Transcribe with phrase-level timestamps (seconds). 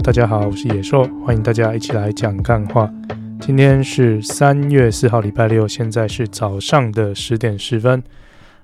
[0.00, 2.92] 大家好，我是野兽，欢迎大家一起来讲干话。
[3.40, 8.02] 今天是三月四号，礼拜六，现在是早上的十点十分。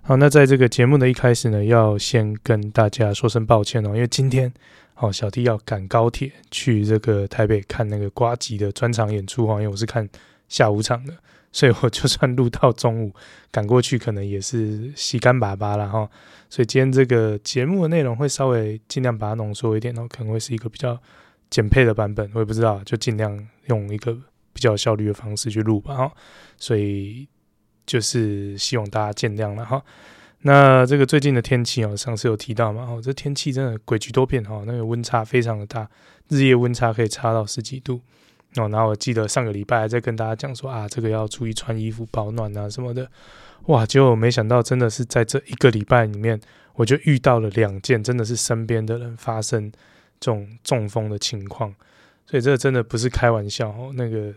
[0.02, 4.52] 好，那在这个节目的一开始呢，要先跟大家说声抱歉哦，因为今天
[4.96, 10.08] 哦，小弟要赶高铁去这个台北看那个呱吉的专场演出哈，因为我是看
[10.48, 11.14] 下午场的。
[11.52, 13.12] 所以我就算录到中午
[13.50, 16.08] 赶过去，可能也是洗干粑粑了哈。
[16.48, 21.00] 所以今天这个节目的内容会稍微尽量把它浓缩一点哦，可能会是一个比较
[21.48, 24.12] 简配的版本，我也不知道，就尽量用一个
[24.52, 26.12] 比较效率的方式去录吧哈。
[26.56, 27.28] 所以
[27.86, 29.82] 就是希望大家见谅了哈。
[30.42, 35.88] 那这个最近的天气哦，上次有提到嘛，哦，这天气真的诡谲多变哈，那个温差非常的大，
[36.28, 38.00] 日夜温差可以差到十几度。
[38.56, 43.08] 哦，然后我记得上个礼拜还在跟大家讲说啊，这个要注意穿衣服保暖啊什么的，
[43.66, 46.40] 哇，结果没想到真的是在这一个礼拜里面，
[46.74, 49.70] 我就遇到了两件真的是身边的人发生
[50.18, 51.72] 这种中风的情况，
[52.26, 53.92] 所以这个真的不是开玩笑哦。
[53.94, 54.34] 那个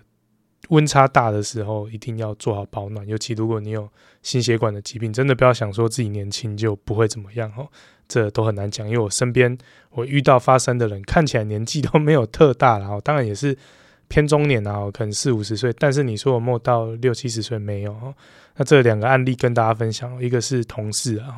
[0.69, 3.89] 温差大的时候一定要做好保暖，尤其如果你有
[4.21, 7.67] 心血管的疾病，真的不要想说自己年轻就不会怎么样哦，
[8.07, 8.85] 这都很难讲。
[8.85, 9.57] 因为我身边
[9.89, 13.57] 我遇到发生的人看起来年纪都没有特大，然后当然也是。
[14.07, 18.13] 偏中年啊，可能四五十岁，但是你说我摸到六七十岁没有？
[18.55, 21.37] 那这两个案例跟大家分享，一个是同事啊，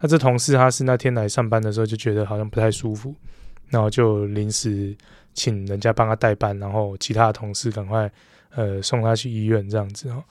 [0.00, 3.14] 那这同事他是那天来上班的时候就觉得好像不太舒服，
[3.68, 4.94] 然后就临时
[5.32, 8.10] 请人家帮他代班，然后其他的同事赶快
[8.54, 10.22] 呃送他去医院这样子哦，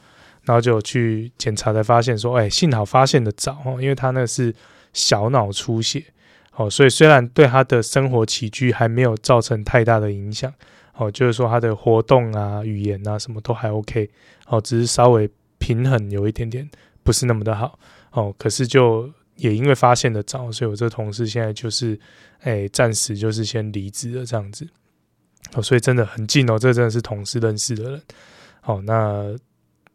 [0.44, 4.54] 然后就去检查才发现说，哎，幸好发现的早哦，因为他那是
[4.94, 6.04] 小脑出血
[6.56, 10.54] 哦，所以虽然对他的生活起居还没有造成太大的影响。
[11.00, 14.10] 哦，就是说他的活动啊、语言啊，什么都还 OK，
[14.48, 16.70] 哦，只是稍微平衡有一点点
[17.04, 17.80] 不是那么的好，
[18.12, 21.98] 哦，可是就也因为发现的早，所以我这同事现在就是，
[22.42, 24.68] 哎，暂时就是先离职了这样子，
[25.54, 28.02] 哦，所以真的很近哦，这真的是同事认识的人，
[28.66, 29.34] 哦，那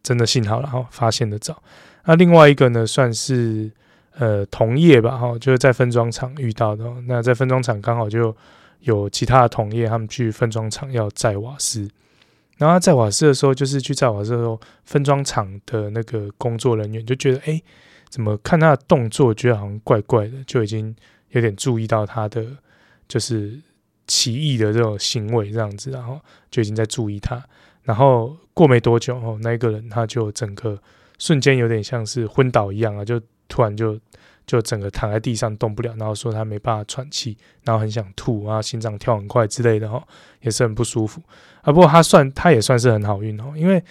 [0.02, 1.62] 真的幸好了哈，哦，发现的早。
[2.06, 3.70] 那另外一个呢，算是
[4.16, 8.34] 呃同业吧，哈，哦，就是在分装厂遇到的，哦，那在分装厂刚好就。
[8.84, 11.88] 有其他的同业，他们去分装厂要载瓦斯，
[12.56, 17.60] 然后他载瓦斯的时候，就是去载瓦斯的时候，分装厂的那个工作人员就觉得，哎，
[18.08, 20.94] 怎么看他的动作，觉得好像怪怪的，就已经
[21.30, 22.46] 有点注意到他的
[23.08, 23.60] 就是
[24.06, 27.42] 奇异的这种行为，这样子，然后就已经在注意他。
[27.82, 30.78] 然后过没多久哦，那个人他就整个
[31.18, 33.98] 瞬间有点像是昏倒一样啊，就突然就。
[34.46, 40.02] 就整个躺在地上动不了，然后说他没办法喘气，然后很想吐，啊心脏跳很快之类的哈，
[40.42, 41.22] 也是很不舒服
[41.62, 41.72] 啊。
[41.72, 43.82] 不过他算他也算是很好运哦，因为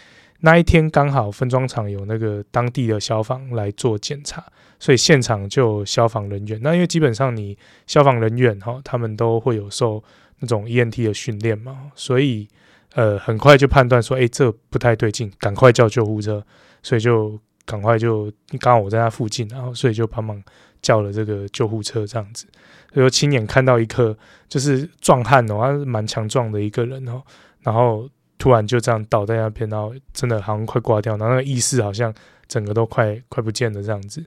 [0.41, 4.43] 那一天刚好分装厂有那个当地的消防来做检查，
[4.79, 6.59] 所以现场就有消防人员。
[6.61, 10.03] 那因为基本上你消防人员哈，他们都会有受
[10.39, 12.47] 那种 E N T 的训练嘛，所以
[12.93, 16.45] 呃很快就判断说，哎，这不太对劲，赶快叫救护车，
[16.83, 17.39] 所以就。
[17.65, 20.41] 赶快就刚好我在他附近，然后所以就帮忙
[20.81, 22.45] 叫了这个救护车这样子，
[22.93, 24.17] 所以亲眼看到一个
[24.49, 27.21] 就是壮汉哦，他是蛮强壮的一个人哦，
[27.61, 32.13] 然后突然就这样倒在那边，然后真的好像快挂掉，然后那个意识好像
[32.47, 34.21] 整个都快快不见了这样子，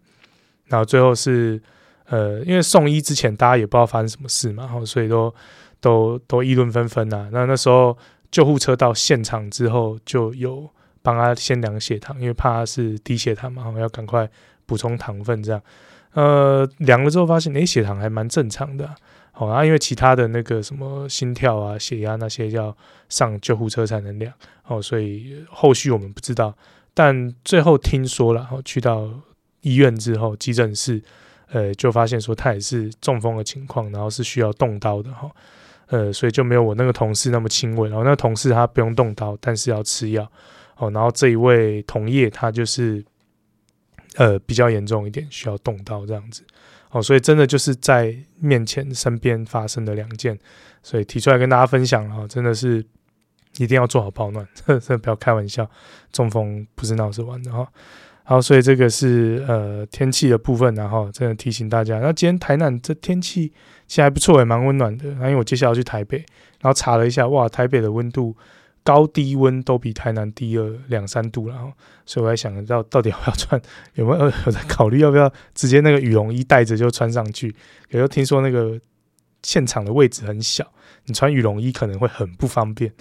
[0.65, 1.61] 然后最后是
[2.07, 5.35] 呃，因为送医之前大家也不知道发生什么事嘛，然后所以都
[5.81, 7.29] 都都议论纷纷呐。
[7.31, 7.99] 那那时候
[8.31, 10.71] 救护车到现场之后就有。
[11.07, 14.29] 帮他先量血糖，因为怕他是低血糖嘛，然后要赶快
[14.67, 15.41] 补充糖分。
[15.41, 15.63] 这样，
[16.15, 18.97] 呃，量了之后发现，诶，血糖还蛮正常的，啊。
[19.31, 22.77] 好啊，因为其他的那个什么心跳啊、血压那些要
[23.09, 24.33] 上救护车才能量，
[24.67, 26.53] 哦，所以后续我们不知道。
[26.93, 29.09] 但最后听说了，哦，去到
[29.61, 31.01] 医院之后，急诊室，
[31.53, 35.31] 呃，就发现说他也是中风的情况，然后是需要动刀的，哈，
[35.89, 37.91] 呃，所以就没有我那个同事那么轻微。
[37.91, 40.27] 然后那个同事他不用动刀，但是要吃药。
[40.77, 43.03] 哦，然后这一位同业他就是，
[44.17, 46.43] 呃，比较严重一点，需要动刀这样子。
[46.91, 50.39] 哦，所以真的就是在面前身边发生的两件，
[50.83, 52.85] 所以提出来跟大家分享啊，真的是
[53.57, 55.69] 一定要做好保暖， 真的不要开玩笑，
[56.13, 57.67] 中风不是闹着玩的哈。
[58.23, 61.99] 好，所以这个是呃天气的部分，然后真的提醒大家。
[62.01, 63.53] 那今天台南这天气
[63.87, 65.09] 其实还不错，也蛮温暖的。
[65.11, 66.19] 然后因为我接下来要去台北，
[66.61, 68.37] 然后查了一下，哇，台北的温度。
[68.87, 71.73] 高低温都比台南低了两三度了，然后
[72.07, 73.61] 所以我在想到到底要不要穿，
[73.95, 77.53] 有没有有在考虑要不要直接那个羽绒衣带着就穿上去？
[77.91, 78.81] 也就听说那个
[79.43, 80.65] 现场的位置很小，
[81.07, 82.93] 你穿羽绒衣可能会很不方便，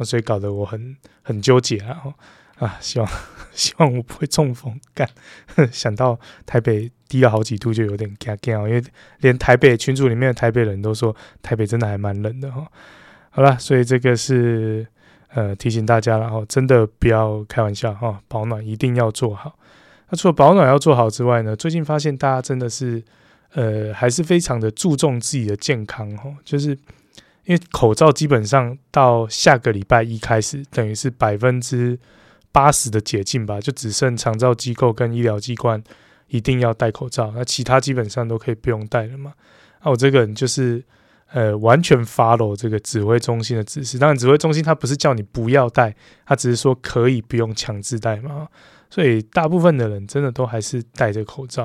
[0.00, 2.14] 所以搞得我很很纠结啊。
[2.56, 3.06] 啊，希望
[3.52, 4.80] 希望我不会中风。
[4.94, 5.06] 干，
[5.70, 8.82] 想到台北低了好几度，就有点惊惊，因为
[9.20, 12.66] 连台北群组里面的台北人都说台北真的还蛮冷的哈。
[13.28, 14.86] 好了，所以这个是
[15.36, 19.56] 呃提醒大家了哈，真的不要开玩笑哈，保暖一定要做好。
[20.10, 23.04] 那除了保暖要做好之外呢，最近发现大家真的是
[23.52, 26.76] 呃还是非常的注重自己的健康哈，就是。
[27.48, 31.96] 因为口罩基本上到下个礼拜一开始，等于是百分之
[32.50, 35.80] 八十的解禁吧，就只剩长照机构跟医疗机关
[36.26, 39.32] 一定要戴口罩，那其他基本上都可以不用戴了嘛。
[39.84, 40.82] 那我这个人就是
[41.32, 45.94] 呃完全 follow 这个指挥中心的指示，当然指挥中心他不是叫你不要戴，
[46.24, 48.48] 他只是说可以不用强制戴嘛。
[48.88, 51.64] 所以大部分的人真的都还是戴着口罩，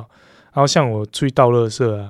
[0.54, 2.10] 然后像我出去倒垃圾啊。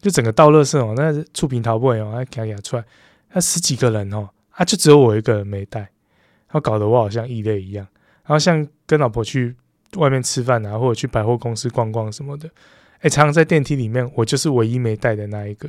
[0.00, 2.84] 就整个倒垃圾哦，那触屏逃不哦，还给他给他出来，
[3.34, 5.88] 那十几个人哦，啊，就只有我一个人没戴，然
[6.48, 7.86] 后搞得我好像异类一样。
[8.24, 9.54] 然后像跟老婆去
[9.98, 12.50] 外面吃饭啊，或者去百货公司逛逛什么的，
[12.98, 15.68] 哎，常常在电梯里面，我就是唯一没带的那一个。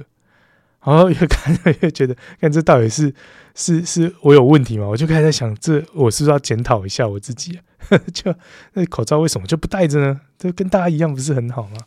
[0.85, 3.13] 然后越看越觉得，看这到底是
[3.56, 4.85] 是是我有问题吗？
[4.85, 7.63] 我就开始在想，这我是不是要检讨一下我自己啊？
[8.13, 8.33] 就
[8.74, 10.19] 那口罩为什么就不戴着呢？
[10.38, 11.77] 就跟大家一样不是很好吗？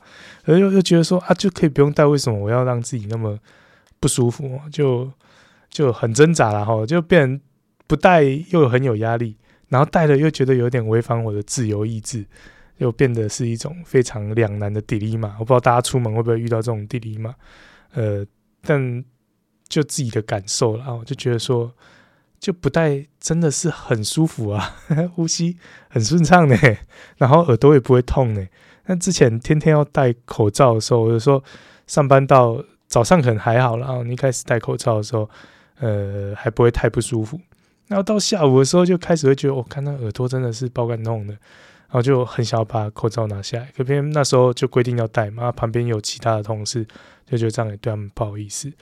[0.44, 3.38] 而又又觉得说啊，就可以不用戴，为什么我要让自己那么
[4.00, 4.58] 不舒服？
[4.72, 5.10] 就
[5.68, 7.38] 就很挣扎了哈，就变
[7.86, 9.36] 不戴又很有压力，
[9.68, 12.24] 然后戴了又觉得有点违反我的自由意志，
[12.78, 15.32] 又变得是一种非常两难的 dilemma。
[15.38, 17.34] 我不知道大家出门会不会遇到这种 dilemma，
[17.92, 18.24] 呃。
[18.66, 19.04] 但
[19.68, 21.72] 就自己的感受了，我就觉得说，
[22.38, 24.76] 就不戴真的是很舒服啊，
[25.14, 25.56] 呼吸
[25.88, 26.56] 很顺畅呢，
[27.18, 28.46] 然后耳朵也不会痛呢。
[28.86, 31.42] 那之前天天要戴口罩的时候，我就说
[31.86, 35.28] 上班到早上可能还好了，然后你开始戴口罩的时候，
[35.80, 37.40] 呃，还不会太不舒服。
[37.88, 41.36] 然后到下午的时候就开始会觉得，我、哦、看那耳朵真的是爆肝痛的，
[41.88, 43.68] 然后就很想要把口罩拿下来。
[43.76, 46.86] 可偏那时候就规定要戴嘛，旁边有其他的同事。
[47.28, 48.72] 就觉得这样也对他们不好意思，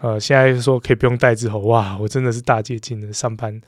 [0.00, 3.10] 呃，现在说可以不用戴之后，哇，我真的是大接近了。
[3.10, 3.58] 上班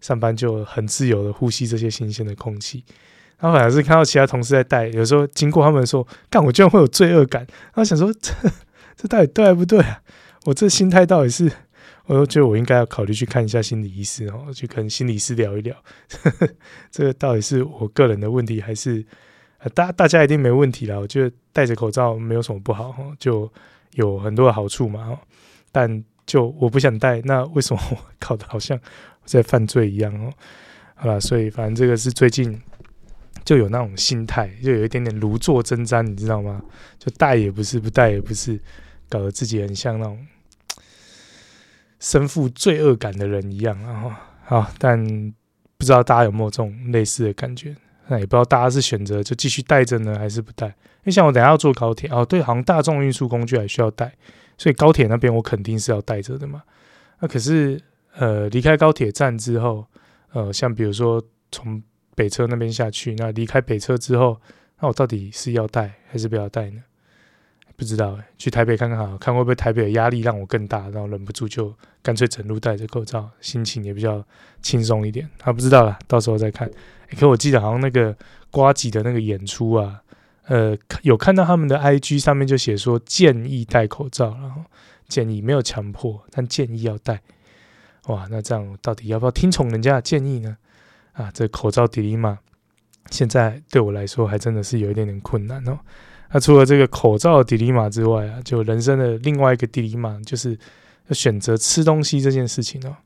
[0.00, 2.82] 上班就很自由的呼吸这些新鲜的空气。
[3.38, 7.42] 然后反而是看到其他同事在戴，有时候经过他们说，干，我居然会有罪恶感。
[7.42, 8.32] 然后想说，这
[8.96, 10.00] 这到底对还不对啊？
[10.46, 11.52] 我这心态到底是，
[12.06, 15.76] 我都觉得我应该要考虑去看一下心理医师哦，去跟心理师聊一聊，
[16.22, 16.48] 呵 呵
[16.90, 19.04] 这个到底是我个人的问题，还是
[19.74, 20.98] 大大家一定没问题啦？
[20.98, 23.50] 我觉得戴着口罩没有什么不好哈，就。
[23.92, 25.18] 有很多的好处嘛，
[25.72, 28.78] 但就我不想戴，那为什么我 搞得好像
[29.24, 30.30] 在犯罪一样哦？
[30.96, 32.60] 好了，所以反正这个是最近
[33.42, 36.62] 就有那种心态，就有一点点如坐针毡，你知道吗？
[36.98, 38.60] 就戴也不是，不戴也不是，
[39.08, 40.18] 搞得自己很像那种
[41.98, 43.78] 身负罪恶感的人一样。
[43.82, 44.12] 然后
[44.44, 45.04] 好，但
[45.76, 47.74] 不知道大家有没有这种类似的感觉？
[48.08, 50.66] 那也不知道大家是选择就继续带着呢，还是不带？
[50.66, 50.72] 因
[51.06, 54.12] 为像我等下要坐高铁哦，对，好像大众运输工具还需要带，
[54.56, 56.62] 所以高铁那边我肯定是要带着的嘛。
[57.20, 57.80] 那可是
[58.14, 59.84] 呃，离开高铁站之后，
[60.32, 61.82] 呃，像比如说从
[62.14, 64.40] 北车那边下去，那离开北车之后，
[64.80, 66.80] 那我到底是要带还是不要带呢？
[67.76, 74.24] 不知道诶，去台北看看好，看会不会台北的压力让我更大，然后忍不住就干脆整路戴着口罩，心情也比较
[74.62, 75.28] 轻松一点。
[75.38, 76.70] 他、啊、不知道了，到时候再看。
[77.18, 78.16] 可我记得好像那个
[78.50, 80.00] 瓜吉的那个演出啊，
[80.46, 84.62] 呃，有看到他们的 IG 上面就写说建议戴口罩，然后
[85.06, 87.20] 建议没有强迫，但建议要戴。
[88.06, 90.56] 哇，那这样到底要不要听从人家的建议呢？
[91.12, 92.38] 啊，这口罩第一嘛
[93.10, 95.78] 现在对我来说还真的是有一点点困难哦。
[96.32, 100.58] 那除了这个口罩的 dilemma 之外啊，就人生的另外一个 dilemma 就是
[101.10, 102.96] 选择吃东西这件事情哦，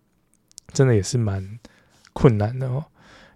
[0.73, 1.59] 真的也是蛮
[2.13, 2.85] 困难的哦。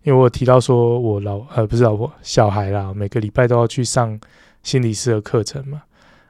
[0.03, 4.19] 因为我有提到说，我老呃不是老婆小孩啦，每个礼拜都要去上
[4.63, 5.83] 心理师的课程嘛。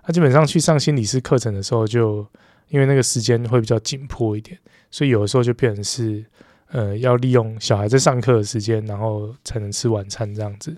[0.06, 2.26] 那基本上去上心理师课程的时候，就
[2.68, 4.58] 因为那个时间会比较紧迫一点，
[4.90, 6.24] 所以有的时候就变成是
[6.68, 10.76] 呃要利用小孩在上课的时间，然后才能吃晚餐这样子。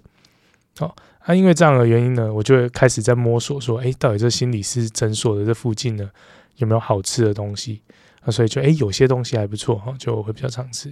[0.79, 0.95] 好，
[1.27, 6.11] 那因为这样的原因呢，我就会开始在摸索说，诶，到底这心理师诊所的这附近呢
[6.57, 7.81] 有没有好吃的东西？
[8.25, 10.89] 那所以就诶有些东西还不错哈，就会比较常吃。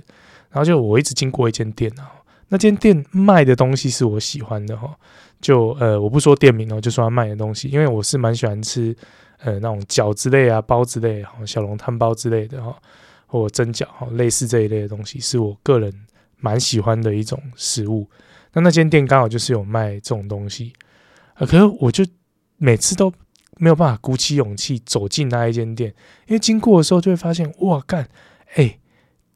[0.51, 2.13] 然后就我一直经过一间店啊，
[2.49, 4.97] 那间店卖的东西是我喜欢的哈，
[5.41, 8.97] 就呃我不说店名哦，就说他卖的东西，因为我是蛮喜欢吃
[9.41, 12.75] 呃那种饺子类啊、包子类、小笼汤包之类的哈，
[13.27, 15.93] 或蒸饺哈，类似这一类的东西，是我个人
[16.39, 18.07] 蛮喜欢的一种食物。
[18.55, 20.73] 那那间店刚好就是有卖这种东西
[21.35, 22.05] 啊，可是我就
[22.57, 23.13] 每次都
[23.59, 25.95] 没有办法鼓起勇气走进那一间店，
[26.27, 28.09] 因为经过的时候就会发现哇干
[28.55, 28.79] 哎。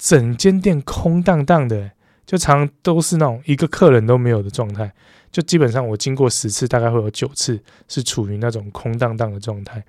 [0.01, 1.91] 整间店空荡荡的，
[2.25, 4.95] 就常都是那种一个客人都没有的状态。
[5.33, 9.85] 就基本上我经过十次，大概会有九次是处于那种空荡荡的状态。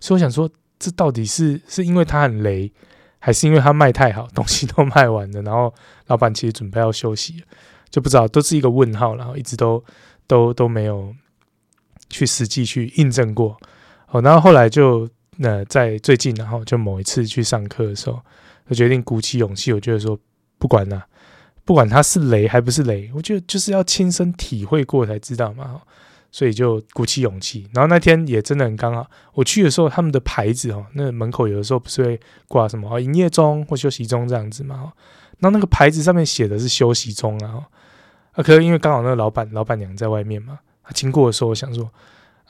[0.00, 2.70] 所以我想说，这到底是是因为他很雷，
[3.18, 5.72] 还是因为他卖太好，东西都卖完了，然后
[6.08, 7.46] 老板其实准备要休息了，
[7.92, 9.84] 就不知道，都是一个问号，然后一直都
[10.26, 11.14] 都都没有
[12.08, 13.56] 去实际去印证过。
[14.08, 15.08] 哦，然后后来就
[15.38, 18.20] 呃，在最近，然后就某一次去上课的时候，
[18.66, 20.18] 我决定鼓起勇气，我觉得说
[20.58, 21.04] 不管了，
[21.64, 25.82] 不管它是雷还不是雷，我觉得就是要亲身体会过才知道嘛。
[26.34, 32.18] 所以就鼓起勇气，然后那天也真的很刚好，我去的时候，他们的牌子哦，那门口有的时候不是会
[32.48, 34.94] 挂什么哦，营业中或休息中这样子嘛。
[35.40, 37.68] 然后那个牌子上面写的是休息中啊，
[38.32, 41.90] 啊，可是因为刚好那个老板老板娘在外面嘛，他经过的时候，我想说。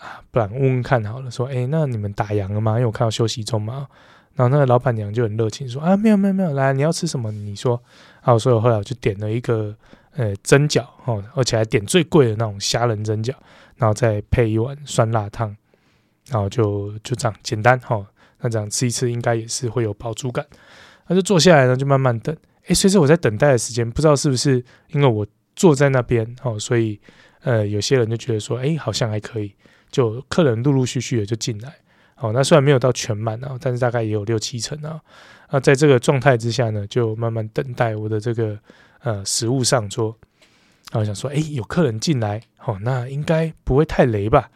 [0.03, 2.73] 啊，不然问问看好了，说，哎，那你们打烊了吗？
[2.73, 3.87] 因为我看到休息中嘛。
[4.35, 7.31] 然后那个老板娘就很热情说，啊，没有没有没有，来，你要吃什么？
[7.31, 7.81] 你说。
[8.23, 9.73] 啊，所以我后来我就点了一个，
[10.17, 13.33] 呃，蒸饺哦，而且还点最贵的那种虾仁蒸饺，
[13.77, 15.57] 然后再配一碗酸辣汤，
[16.31, 18.05] 然后就就这样简单哈。
[18.41, 20.45] 那这样吃一次应该也是会有饱足感。
[21.07, 22.37] 那就坐下来呢，就慢慢等。
[22.67, 25.25] 哎，随着我在等待的时间，不知道是不是因为我
[25.63, 27.01] 坐在那边哦，所以
[27.43, 29.55] 呃，有些人就觉得说，哎，好像还可以。
[29.93, 31.73] 就客人陆陆续续的就进来，
[32.17, 35.01] 哦，那虽然没有到全满啊，但是大概也有六七成啊。
[35.51, 38.59] 那在这个状态之下呢，就慢慢等待我的这个
[39.05, 40.13] 呃食物上桌。
[40.91, 44.51] 然后想说，哎，有客人进来，哦，那应该不会太雷吧？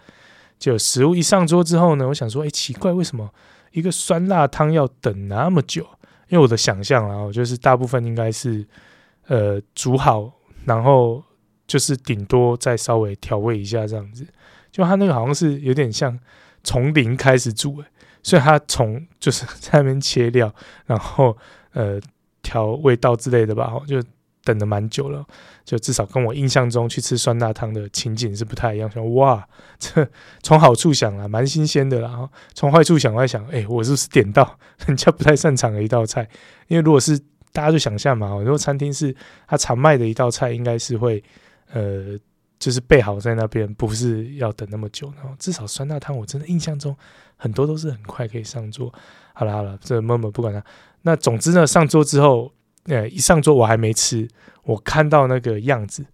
[0.58, 3.32] 就食物一上桌之后呢，我想说，哎，奇怪，为什么
[3.70, 5.86] 一个酸辣汤要等那么久？
[6.28, 8.66] 因为我的想象啊，就是大部分应该是
[9.28, 10.32] 呃煮好，
[10.66, 11.22] 然后
[11.66, 14.26] 就是顶多再稍微调味一下这样子。
[14.70, 16.18] 就他那个好像是有点像
[16.62, 17.82] 从零开始煮，
[18.22, 20.54] 所以他从就是在那边切料，
[20.84, 21.34] 然后
[21.72, 21.98] 呃
[22.42, 24.02] 调味道之类的吧，就
[24.44, 25.24] 等了蛮久了，
[25.64, 28.90] 就至少跟我印象中去吃酸辣汤的情景是不太一样。
[28.90, 30.06] 说哇， 这
[30.42, 32.08] 从好处想啊，蛮新鲜的啦。
[32.08, 36.28] 然后从坏处想，我在想，哎，我是不是点到人家不太擅长的一道菜？
[36.68, 37.18] 因为如果是
[37.56, 39.14] 大家就想象嘛，如果餐厅是
[39.48, 41.22] 他常卖的一道菜，应该是会
[41.72, 42.18] 呃。
[42.58, 45.12] 就是备好在那边，不是要等那么久。
[45.14, 46.96] 然后至少酸辣汤，我真的印象中
[47.36, 48.90] 很多都是很快可以上桌。
[49.34, 50.64] 好了好了，这默默不管他。
[51.02, 52.50] 那总之呢，上桌之后，
[52.84, 54.26] 呃，一上桌我还没吃，
[54.62, 56.06] 我看到那个样子，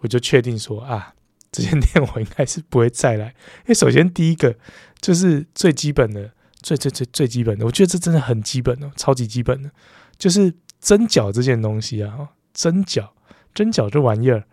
[0.00, 1.14] 我就确定说啊，
[1.50, 3.28] 这间店我应该是不会再来。
[3.28, 4.54] 因为首先第一个
[5.00, 6.30] 就是最基本的，
[6.60, 9.70] 最最最最基本的，我觉得这真的很基本哦，超级基本的，
[10.18, 10.52] 就是
[10.88, 13.08] 蒸饺这件东西啊，蒸饺，
[13.52, 14.44] 蒸饺这玩意儿。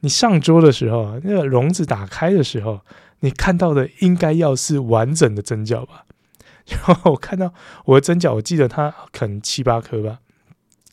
[0.00, 2.82] 你上桌的时候，那个笼子打开的时候，
[3.20, 6.04] 你看到的应该要是完整的蒸饺吧？
[6.68, 7.54] 然后我看到
[7.86, 10.18] 我的蒸饺，我记得它可能七八颗吧，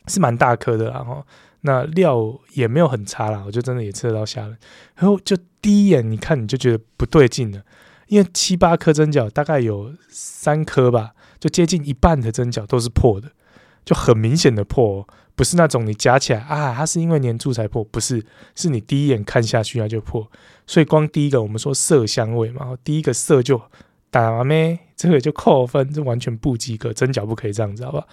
[0.07, 0.89] 是蛮大颗的。
[0.91, 1.27] 然后
[1.59, 4.57] 那料也没有很差啦，我就真的也吃得到虾仁。
[4.95, 7.61] 然后就第一眼你看你就觉得不对劲了，
[8.07, 13.31] 因为七八颗蒸饺大概有三颗吧，就接近一半的蒸饺都是破的，
[13.85, 15.07] 就很明显的破。
[15.37, 18.25] 不是那种你夹起来啊，它是因为粘住才破，不是，
[18.55, 20.25] 是你第一眼看下去它就破，
[20.65, 23.61] 所以光第一个我们说色香味嘛，第一个色就
[24.09, 28.07] 打完没，这个就扣分，这完全不及格，蒸饺不可以这样子，好不好？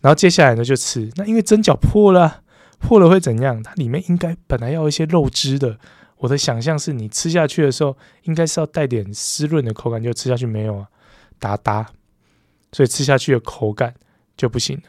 [0.00, 2.42] 然后接下来呢就吃，那因为蒸饺破了，
[2.80, 3.62] 破了会怎样？
[3.62, 5.78] 它里面应该本来要一些肉汁的，
[6.16, 10.88] 我的想象是你吃下去的时候应该是要带点湿润的口感，就吃下去没有啊，
[11.38, 11.86] 哒哒，
[12.72, 13.94] 所以吃下去的口感
[14.36, 14.82] 就不行了。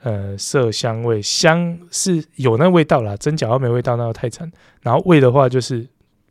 [0.00, 4.48] 呃，色香味香是有那味道啦，蒸饺要没味道那要太惨。
[4.80, 5.84] 然后味的话就是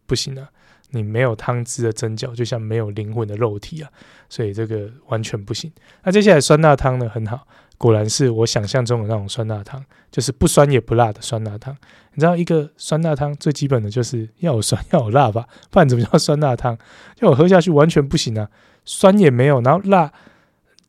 [0.06, 0.50] 不行了，
[0.92, 3.90] 你没有汤汁的蒸饺就像没有灵魂的肉体啊，
[4.30, 5.70] 所以这个完全不行。
[6.04, 7.46] 那接下来酸辣汤呢很好，
[7.78, 11.76] 果然是我想象中的那种酸辣汤，就是不酸也不辣的酸辣汤。
[12.14, 16.78] 你知道一个酸辣汤最基本的就是要有酸要有辣吧，不然怎么叫酸辣汤？
[17.16, 18.50] 就我喝下去完全不行啊，
[18.86, 20.10] 酸也没有，然后辣。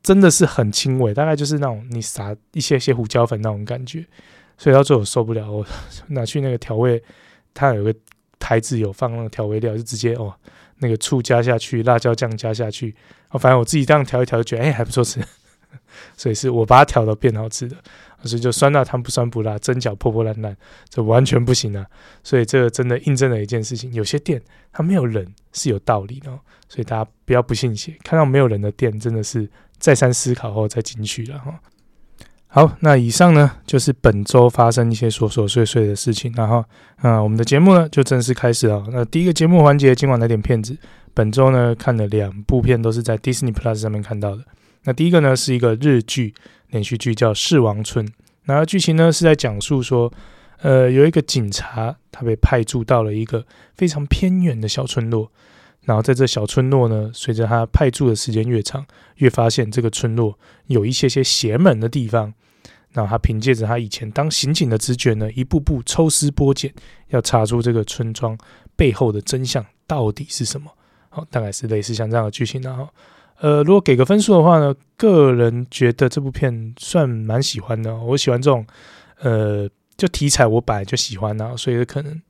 [0.01, 4.05] 真的是很轻微，大概就是那种你撒一些些胡椒粉那种感觉，
[4.57, 5.65] 所以到最后受不了，我
[6.07, 7.01] 拿去那个调味，
[7.53, 7.93] 它有个
[8.39, 10.33] 台子有放那个调味料，就直接哦，
[10.77, 12.95] 那个醋加下去，辣椒酱加下去，
[13.31, 15.19] 哦，反正我自己这样调一调，就觉得哎还不错吃，
[16.15, 17.75] 所以是我把它调到变好吃的，
[18.23, 20.55] 所以就酸辣汤不酸不辣，蒸饺破破烂烂，
[20.87, 21.85] 这完全不行啊，
[22.23, 24.41] 所以这个真的印证了一件事情，有些店
[24.71, 26.31] 它没有人是有道理的，
[26.69, 29.49] 所以大家不要不信邪，看到没有人的店真的是。
[29.79, 31.59] 再三思考后再进去了哈。
[32.51, 36.65] 好，那以上呢就是本周发生一些琐琐碎碎的事情，然后
[36.97, 38.83] 啊，我们的节目呢就正式开始了。
[38.91, 40.75] 那第一个节目环节，今晚来点片子。
[41.13, 44.43] 本周呢看了两部片，都是在 Disney Plus 上面看到的。
[44.85, 46.33] 那第一个呢是一个日剧
[46.69, 48.05] 连续剧，叫《世王村》。
[48.45, 50.11] 那剧情呢是在讲述说，
[50.61, 53.45] 呃，有一个警察，他被派驻到了一个
[53.75, 55.31] 非常偏远的小村落。
[55.89, 62.31] 然后在这小村落呢，随着他派驻的时间越长，越发现这个村落有一些些邪门的地方。
[62.91, 66.71] 然后他凭借着他以前当刑警的直觉呢，一步步抽丝剥茧，
[67.07, 68.37] 要查出这个村庄
[68.75, 70.69] 背后的真相到底是什么。
[71.09, 72.61] 好，大概是类似像这样的剧情。
[72.61, 72.87] 然后，
[73.39, 77.95] 呃，如果给个分数的话呢，个人觉得这部片算蛮喜欢的。
[77.95, 78.63] 我喜欢这种，
[79.21, 79.67] 呃。
[79.99, 82.21] 就题材我本来就喜欢啊，所以可能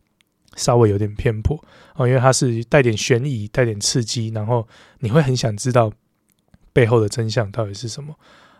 [0.59, 1.57] 稍微有点偏颇
[1.95, 4.67] 哦，因为它是带点悬疑、带点刺激，然后
[4.99, 5.91] 你会很想知道
[6.73, 8.13] 背后的真相到底是什么。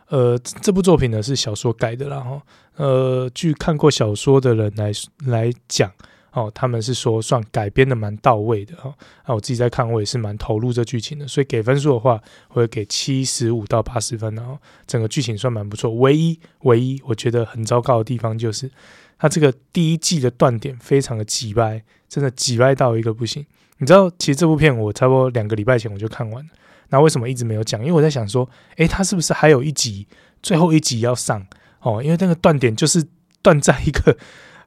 [0.07, 2.41] 呃，这部作品呢是小说改的啦，然后
[2.77, 4.91] 呃，据看过小说的人来
[5.25, 5.91] 来讲。
[6.31, 8.95] 哦，他们是说算改编的蛮到位的哈。
[9.23, 14.35] 啊，我自己在看，我也是蛮投入这剧情的，所以给分数的话，我会给七十五到八十分。
[14.35, 18.69] 然后整个剧情算蛮不错，唯一唯一我觉得很糟糕的地方就是，
[19.19, 23.45] 他这个第一季的断点非常的挤歪，真的挤歪到一个不行。
[23.77, 26.49] 你知道，其实这部片我差不多两个礼拜前我就看完了，
[26.89, 27.79] 那为什么一直没有讲？
[27.81, 30.07] 因为我在想说，诶，他是不是还有一集，
[30.41, 31.45] 最后一集要上？
[31.81, 33.05] 哦，因为那个断点就是
[33.43, 34.17] 断在一个。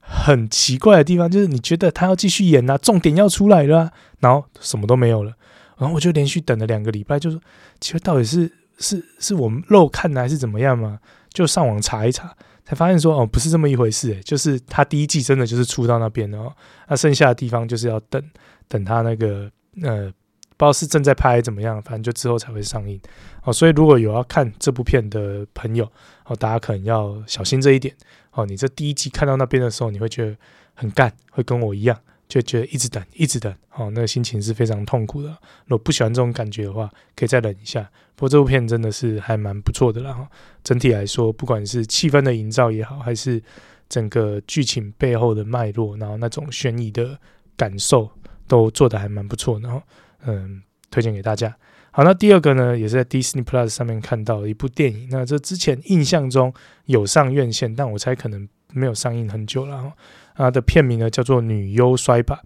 [0.04, 5.32] 很奇怪的地方就是，你觉得他要继续演啊，重点要出来了，然后什么都没有了，
[5.78, 7.40] 然后我就连续等了两个礼拜，就说，
[7.80, 10.98] 其实到底是是是我们漏看的还是怎么样嘛？
[11.32, 12.36] 就上网查一查，
[12.72, 16.56] 才发现说哦，不是这么一回事，就是他第一季真的就是出到那边了哦，
[16.88, 18.22] 那剩下的地方就是要等
[18.66, 19.50] 等他那个
[19.82, 20.10] 呃。
[20.54, 23.00] 不知道是正在拍怎么样，反正就之后才会上映
[23.42, 23.52] 哦。
[23.52, 25.84] 所以如果有要看这部片的朋友
[26.24, 27.92] 哦，大家可能要小心这一点
[28.30, 28.46] 哦。
[28.46, 30.36] 你这第一季看到那边的时候，你会觉得
[30.74, 31.98] 很干，会跟我一样，
[32.34, 35.28] 就觉得一直等，一直等哦，那个心情是非常痛苦的。
[35.66, 37.82] 如果不喜欢这种感觉的话，可以再忍一下。
[38.14, 40.28] 不过这部片真的是还蛮不错的啦。
[40.64, 43.42] 整体来说，不管是气氛的营造也好，还是
[43.88, 47.18] 整个剧情背后的脉络，然后那种悬疑的
[47.56, 48.10] 感受，
[48.48, 49.68] 都做得还蛮不错的。
[49.68, 49.82] 然后。
[50.24, 51.52] 嗯，推荐给大家。
[51.90, 55.08] 好，那第二个呢，也是在 Disney Plus 上面看到的一部电影。
[55.10, 59.92] 那这之前印象中有上院线，但我猜可能没有上映很久了。
[60.36, 62.40] 它的片名呢叫做《女优摔吧》，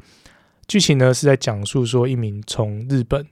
[0.67, 3.27] 剧情呢是在讲述说一名从日本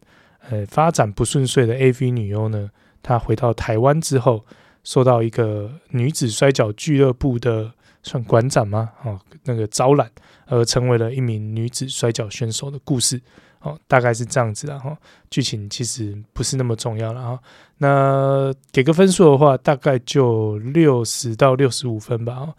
[0.48, 2.70] 呃发展不顺遂的 AV 女优呢，
[3.02, 4.44] 她回到台湾之后，
[4.82, 8.92] 受到一个女子摔角俱乐部的算馆长吗？
[9.04, 10.10] 哦，那个招揽，
[10.46, 13.20] 而成为了一名女子摔角选手的故事。
[13.60, 14.94] 哦，大概是这样子，然后
[15.30, 17.40] 剧情其实不是那么重要了哈。
[17.78, 22.52] 那给个分数的话，大概就六十到六十五分吧，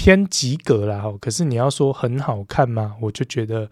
[0.00, 0.98] 偏及格啦。
[0.98, 2.96] 哈，可是你要说很好看吗？
[3.02, 3.70] 我就觉得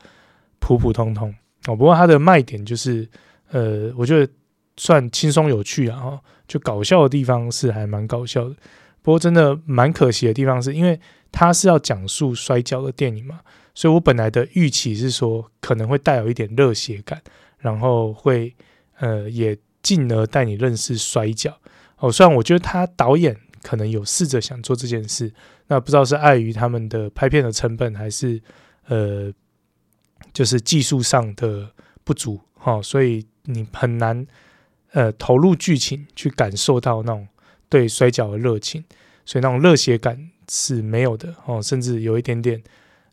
[0.58, 1.34] 普普通通
[1.66, 1.74] 哦。
[1.74, 3.08] 不过它的卖点就是，
[3.50, 4.30] 呃，我觉得
[4.76, 8.54] 算轻松有趣啊，就搞笑的地方是还蛮搞笑的。
[9.00, 11.00] 不过真的蛮可惜的地方是，因为
[11.32, 13.40] 它是要讲述摔跤的电影嘛。
[13.74, 17.22] 所以我本来的预期是说，可能会带有一点热血感，
[17.56, 18.54] 然后会
[18.98, 21.56] 呃也进而带你认识摔跤
[22.00, 22.12] 哦。
[22.12, 25.32] 虽然我觉得他导演可能有试着想做这件事，
[25.68, 28.42] 那不知道是碍于他们的拍片的成本，还是
[28.88, 29.32] 呃
[30.32, 31.70] 就是技术上的
[32.04, 34.26] 不足哈、哦，所以你很难
[34.92, 37.28] 呃投入剧情去感受到那种
[37.68, 38.84] 对摔角的热情，
[39.24, 42.62] 所以那种热血感是没有的哦，甚至有一点点。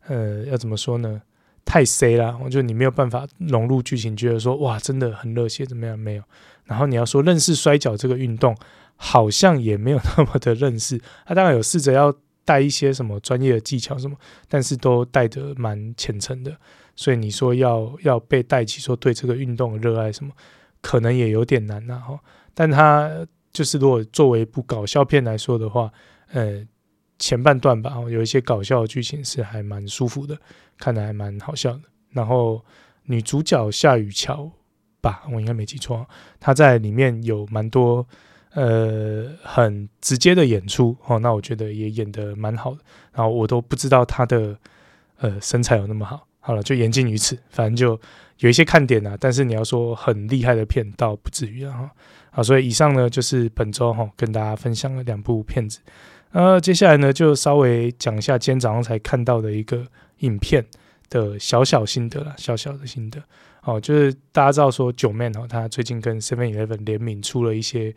[0.08, 1.20] 呃，要怎么说呢？
[1.64, 5.98] 太 C 了，我觉得你没有办法融入剧情，觉得说哇，真的很热血，怎么样？
[5.98, 6.22] 没有。
[6.64, 8.56] 然后你要说认识摔角这个运动，
[8.94, 10.96] 好像也没有那么的认识。
[11.24, 12.14] 他当然有试着要
[12.46, 14.16] 带一些什么专业的技巧什么，
[14.48, 16.56] 但是都带得蛮浅层的。
[16.94, 20.32] 所以你说要要被带起说对这个运动的热爱什么，
[20.80, 21.98] 可能也有点难呐。
[21.98, 22.18] 哈，
[22.54, 23.10] 但他
[23.52, 25.92] 就是如果作为一部搞笑片来说的话，
[26.28, 26.66] 呃。
[27.18, 30.38] 前半段吧，有一些搞笑的剧情是还蛮舒服的，
[30.76, 31.80] 看得还蛮好笑的。
[32.10, 32.62] 然后
[33.04, 34.52] 女主角夏雨乔
[35.00, 36.06] 吧，我应该没记错，
[36.38, 38.06] 她在里面有蛮多
[38.56, 42.80] 呃很直接的演出哦，那我觉得也演得蛮好的。
[43.12, 44.56] 然后我都不知道他的
[45.18, 47.38] 呃身材有那么好，好了，就言尽于此。
[47.50, 48.00] 反正就
[48.38, 51.90] 有一些看点啊，但是你要说很厉害的片，倒不至于啊。
[52.30, 55.80] 好，所以以上呢就是本周哈跟大家分享了两部片子。
[56.32, 59.86] 呃，接下来呢，就稍微讲一下今天早上才看到的一个
[60.20, 60.64] 影片
[61.10, 63.22] 的小小心得啦，小小的心得。
[63.64, 67.94] 哦，就是大家知道说九妹哦，他最近跟 Seven Eleven 联名出了一些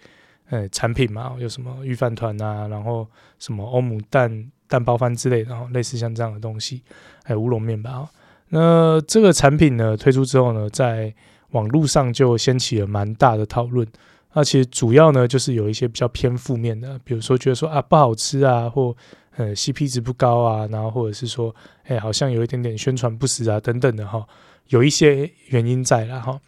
[0.49, 3.07] 呃产品嘛，有什么御饭团啊，然后
[3.39, 6.81] 什么欧姆蛋蛋包饭之类的，然后类似像这样的东西，
[7.23, 8.07] 还有乌龙面吧。
[8.49, 11.13] 那这个产品呢推出之后呢，在
[11.51, 13.87] 网络上就掀起了蛮大的讨论。
[14.33, 18.95] 那其实主要呢，就是有一些比较偏负面的，比如说觉得说啊不好吃啊，或
[19.37, 21.53] 呃 CP 值不高啊，然后或者是说，
[21.85, 24.23] 哎，好像有一点点宣传不实啊，等等的哈，
[24.67, 26.39] 有一些原因在了哈。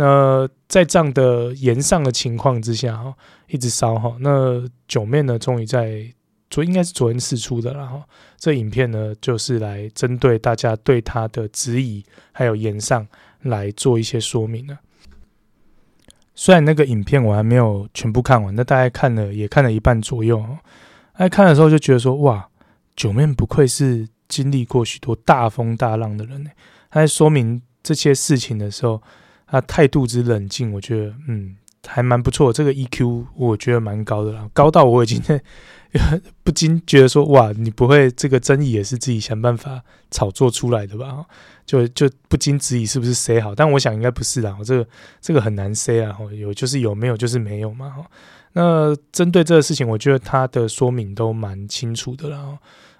[0.00, 3.14] 那在这样的炎上的情况之下哈，
[3.48, 6.10] 一直烧哈，那九面呢，终于在
[6.48, 8.02] 昨应该是昨天释出的了哈。
[8.38, 13.06] 这影片呢，就是来针对大家对他的质疑还有炎上
[13.42, 14.78] 来做一些说明了。
[16.34, 20.42] 虽然那个影片我还没有全部看完，那大概看了也看了一半左右。
[21.18, 22.48] 在看的时候就觉得说，哇，
[22.96, 26.50] 九面不愧是经历过许多大风大浪的人呢。
[26.90, 29.02] 他在说明这些事情的时候，
[29.50, 32.52] 他态度之冷静，我觉得嗯还蛮不错。
[32.52, 35.20] 这个 EQ 我觉得蛮高的啦，高到我已经
[36.44, 41.24] 不禁觉得说，哇，你不会这个争议也是自己想办法炒作出来的吧？
[41.66, 44.56] 就就不禁质疑是不是 C 好，但我想应该不是啦。
[44.64, 44.88] 这个
[45.20, 47.94] 这个很难 say 啊，有就是有，没有就是没有嘛。
[48.52, 52.58] 那针对这个事情，我觉得他的说明都蛮清楚的啦。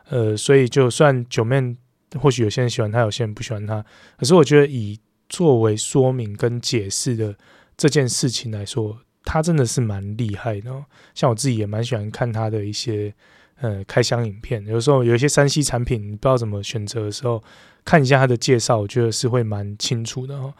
[0.08, 1.76] 呃，所以就算九面，
[2.18, 3.84] 或许有些人喜欢他，有些人不喜欢他，
[4.16, 4.98] 可是我觉得以
[5.30, 7.34] 作为说明跟解释的
[7.78, 10.70] 这件事情来说，他真的是蛮厉害的。
[11.14, 13.14] 像我自己也蛮喜欢看他的一些
[13.62, 17.42] 呃开箱影片，有时候有一些 3C 产品你不知道怎么选择的时候。
[17.82, 20.52] 看一下他的介绍，我觉得是会蛮清楚的哦。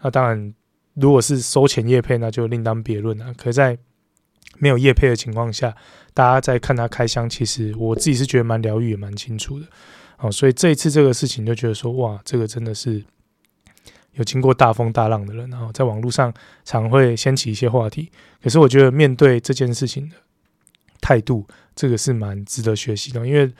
[0.00, 0.54] 那当然，
[0.94, 3.34] 如果是收钱业配，那就另当别论了。
[3.34, 3.76] 可在
[4.58, 5.74] 没有业配的情况下，
[6.14, 9.66] 大家在看他开箱，其实我自己是觉得蛮疗愈，也蛮清楚的。
[10.18, 13.04] 哦，所以这一次这个事情就觉得说，哇，这个真的是
[14.18, 16.32] 有经过大风大浪的人，然后在网络上
[16.64, 18.08] 常会掀起一些话题。
[18.40, 20.14] 可是我觉得面对这件事情的
[21.00, 23.50] 态度，这个是蛮值得学习的，因为。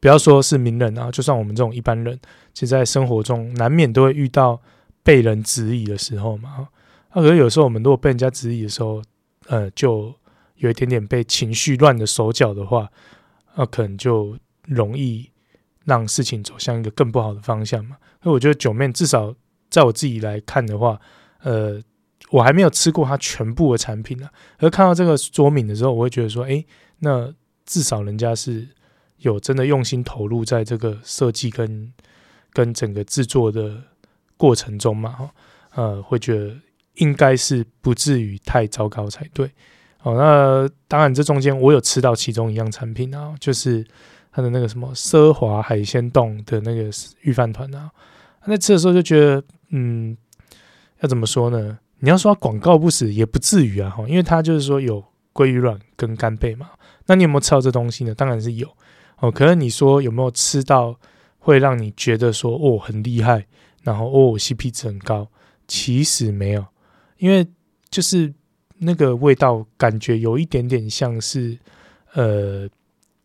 [0.00, 2.16] 不要说是名人啊，就算我们这种一般人，
[2.54, 4.62] 其实在生活中难免都会遇到
[5.02, 6.68] 被人质疑的时候嘛。
[7.12, 9.02] 那可是有时候我们如果被人家质疑的时候，
[9.48, 10.14] 呃，就
[10.58, 12.88] 有一点点被情绪乱了手脚的话，
[13.56, 15.28] 那可能就容易
[15.84, 17.96] 让事情走向一个更不好的方向嘛。
[18.22, 19.34] 所以我觉得九面至少
[19.78, 21.00] 在我自己来看的话，
[21.42, 21.80] 呃，
[22.30, 24.28] 我还没有吃过它全部的产品呢。
[24.58, 26.66] 而看到这个说明的时候，我会觉得说，诶，
[26.98, 27.32] 那
[27.64, 28.68] 至少人家是。
[29.22, 31.92] 有真的用心投入在这个设计跟
[32.52, 33.82] 跟整个制作的
[34.36, 35.10] 过程中嘛？
[35.10, 35.30] 哈，
[35.74, 36.54] 呃，会觉得
[36.98, 39.50] 应该是不至于太糟糕才对。
[39.96, 43.84] 好，那当然这中间我有吃到其中一样产品啊，就是
[44.30, 46.88] 它的那个什么奢华海鲜冻的那个
[47.22, 47.90] 御饭团啊。
[48.46, 50.16] 那吃的时候就觉得，嗯，
[51.00, 51.78] 要怎么说呢？
[52.00, 56.70] 你要说广告不死也不至于啊，哈，因为它就是说有鲑鱼卵跟干贝嘛。
[57.06, 58.14] 那你有没有吃到这东西呢？
[58.14, 58.68] 当然是有。
[59.18, 60.98] 哦，可能你说有没有吃到
[61.38, 63.46] 会让你觉得说哦很厉害，
[63.82, 65.28] 然后哦 CP 值很高？
[65.66, 66.64] 其实没有，
[67.16, 67.46] 因为
[67.90, 68.32] 就是
[68.78, 71.58] 那个味道感觉有一点点像是
[72.12, 72.68] 呃，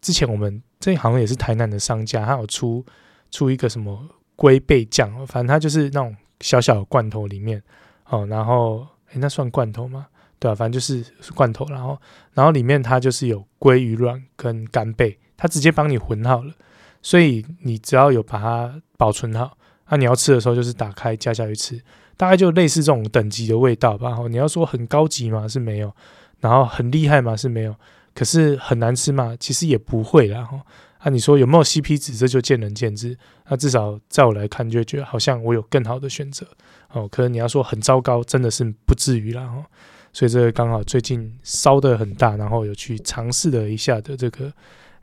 [0.01, 2.83] 之前我们这好像也是台南的商家，他有出
[3.29, 4.03] 出一个什么
[4.35, 7.61] 龟背酱，反正它就是那种小小的罐头里面
[8.09, 10.05] 哦，然后诶，那算罐头吗？
[10.37, 11.03] 对啊，反正就是
[11.33, 11.97] 罐头，然后
[12.33, 15.17] 然后里面它就是有鲑鱼卵跟干贝。
[15.35, 16.53] 它直接帮你混好了，
[17.01, 19.57] 所以你只要有把它保存好，
[19.89, 21.81] 那、你要吃的时候就是打开加下去吃，
[22.17, 24.17] 大概就类似这种等级的味道吧。
[24.29, 25.47] 你要说很高级吗？
[25.47, 25.93] 是没有，
[26.39, 27.35] 然后很厉害吗？
[27.35, 27.75] 是没有，
[28.13, 29.35] 可是很难吃吗？
[29.39, 30.43] 其实也不会啦。
[30.43, 30.61] 哈，
[31.03, 32.15] 啊，你说有没有 CP 值？
[32.15, 33.17] 这就见仁见智。
[33.49, 36.47] 那至少在我来看，就觉得好像我有更好的选择。
[36.91, 39.45] 哦，可能你要说很糟糕，真的是不至于啦。
[39.45, 39.65] 哈，
[40.13, 44.51] 所以这个刚好最近烧得很大，然后有去尝试了一下的这个。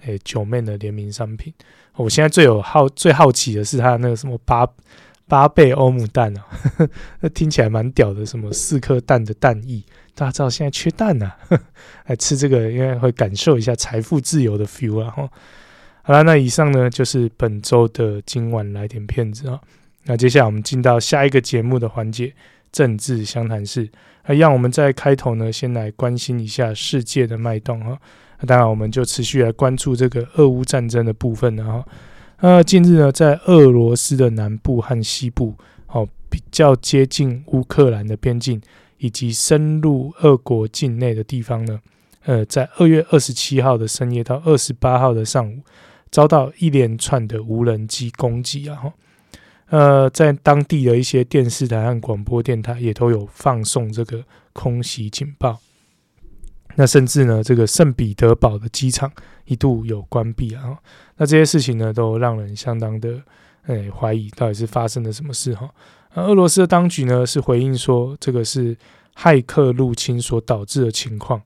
[0.06, 1.52] 诶，九妹的联名商品，
[1.94, 4.66] 我现在最有好最好奇的是它那个什么八
[5.28, 6.46] 八倍欧姆蛋啊，
[7.20, 9.84] 那听起来蛮屌的，什么四颗蛋的蛋液，
[10.14, 11.36] 大家知道现在缺蛋啊，
[12.08, 15.14] 来吃这个应该会感受一下财富自由的 feel 啊。
[16.02, 19.60] 好了，那以上呢就是本周的今晚来点片子啊。
[20.04, 22.32] 那接下来我们进到下一个节目的环节，
[22.72, 23.88] 政治相谈室。
[24.26, 27.98] 那让我们在开头呢先来关心一下世界的脉动啊。
[28.40, 31.84] 那当然，我们就持续来关注这个俄乌战争的部分了哈。
[32.40, 35.54] 那近日呢，在俄罗斯的南部和西部，
[35.88, 38.58] 哦，比较接近乌克兰的边境，
[38.96, 41.78] 以及深入俄国境内的地方呢，
[42.24, 45.58] 呃，在二月二十七号的深夜到二十八号的上午，
[46.10, 48.76] 遭到一连串的无人机攻击啊！
[48.76, 48.92] 哈，
[49.68, 55.58] 呃，在当地的一些电视台和广播电台也都有放送这个空袭警报。
[56.76, 59.10] 那甚至呢，这个圣彼得堡的机场
[59.44, 60.78] 一度有关闭啊。
[61.16, 63.20] 那这些事情呢，都让人相当的
[63.66, 65.68] 诶怀疑，到底是发生了什么事哈？
[66.14, 68.76] 那俄罗斯的当局呢，是回应说，这个是
[69.16, 71.40] 骇客入侵所导致的情况。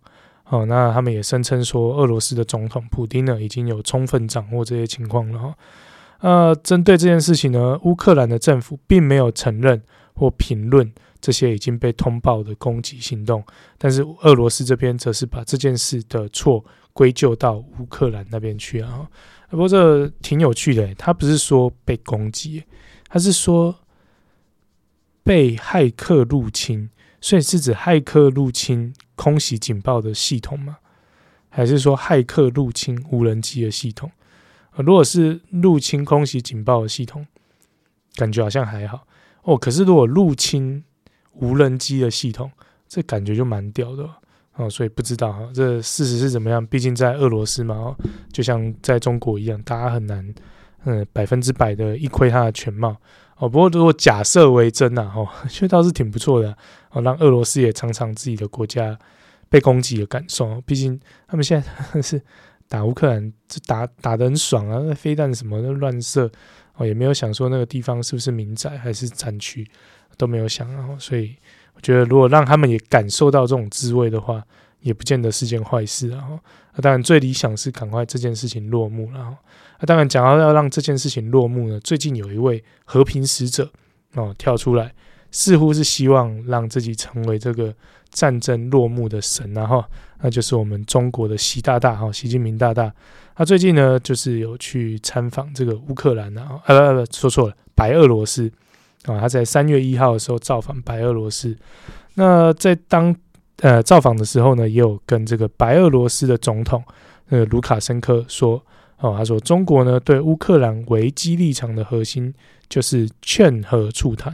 [0.54, 5.54] 哦，那他们也声称说，俄罗斯的总统普丁呢已经有充分掌握这些情况了哈。
[6.20, 9.82] 呃，针对这件事情呢，乌克兰的政府并没有承认
[10.14, 13.44] 或评论这些已经被通报的攻击行动，
[13.78, 19.08] 但是俄罗斯这边则是把这件事的错归咎到乌克兰那边去啊。
[19.50, 22.62] 不过这挺有趣的，他不是说被攻击，
[23.08, 23.74] 他是说
[25.22, 26.88] 被骇客入侵，
[27.24, 30.76] 所以是指骇客入侵空袭警报的系统吗？
[31.48, 34.10] 还是说骇客入侵无人机的系统？
[34.76, 37.26] 如果是入侵空袭警报的系统，
[38.16, 39.06] 感觉好像还好
[39.44, 39.56] 哦。
[39.56, 40.84] 可是如果入侵
[41.32, 42.50] 无人机的系统，
[42.86, 44.06] 这感觉就蛮屌的
[44.56, 44.68] 哦。
[44.68, 46.66] 所以不知道哈，这事实是怎么样？
[46.66, 47.96] 毕竟在俄罗斯嘛，哦，
[48.34, 50.34] 就像在中国一样，大家很难
[50.84, 52.94] 嗯百分之百的一窥它的全貌
[53.36, 53.48] 哦。
[53.48, 56.56] 不过如果假设为真呐，哦， 却倒是挺不错的
[56.90, 58.98] 哦，让俄罗斯也尝尝自己的国家
[59.48, 60.60] 被攻击的感受。
[60.62, 62.20] 毕竟他们现在是。
[62.66, 66.28] 打乌克兰就打打得很爽啊，那飞弹什么的乱射
[66.76, 69.68] 哦，也没有想说那个地方是不是民宅还是战区，
[70.16, 70.96] 都没有想啊。
[70.98, 71.36] 所以
[71.74, 74.42] 我觉得，如果让他们也感受到这种滋味的话，
[74.80, 76.40] 也不见得是件坏事啊。
[76.74, 79.36] 那当然，最理想是赶快这件事情落幕了。
[79.80, 83.70] 那当然，讲到要让这件事情落幕呢，最近有一位和平使者
[84.14, 84.94] 哦跳出来，
[85.30, 87.74] 似乎是希望让自己成为这个。
[88.14, 89.84] 战争落幕的神，然后
[90.20, 92.88] 那就是我们中国的习大大哈，习近平大大。
[93.34, 98.48] 他最近呢，就是有去参访这个乌克兰啊，呃，不，说错了，白俄罗斯
[99.06, 99.18] 啊。
[99.18, 101.58] 他在三月一号的时候造访白俄罗斯。
[102.14, 103.12] 那在当
[103.62, 106.84] 呃造访的时候呢，也有跟这个白俄罗斯的总统
[107.30, 108.64] 呃卢卡申科说，
[109.04, 112.32] 哦，他说中国呢对乌克兰危机立场的核心
[112.68, 114.32] 就是劝和促谈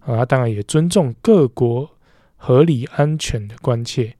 [0.00, 1.90] 啊，他当然也尊重各国。
[2.38, 4.14] 合理安全的关切，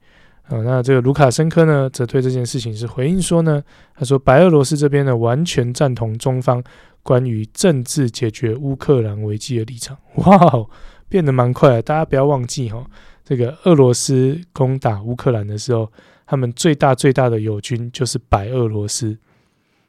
[0.47, 3.63] 啊，那这个卢卡申科呢，则对这件事情是回应说呢，
[3.95, 6.61] 他说白俄罗斯这边呢，完全赞同中方
[7.03, 9.95] 关于政治解决乌克兰危机的立场。
[10.15, 10.67] 哇哦，
[11.07, 12.83] 变得蛮快的，大家不要忘记哈，
[13.23, 15.89] 这个俄罗斯攻打乌克兰的时候，
[16.25, 19.15] 他们最大最大的友军就是白俄罗斯。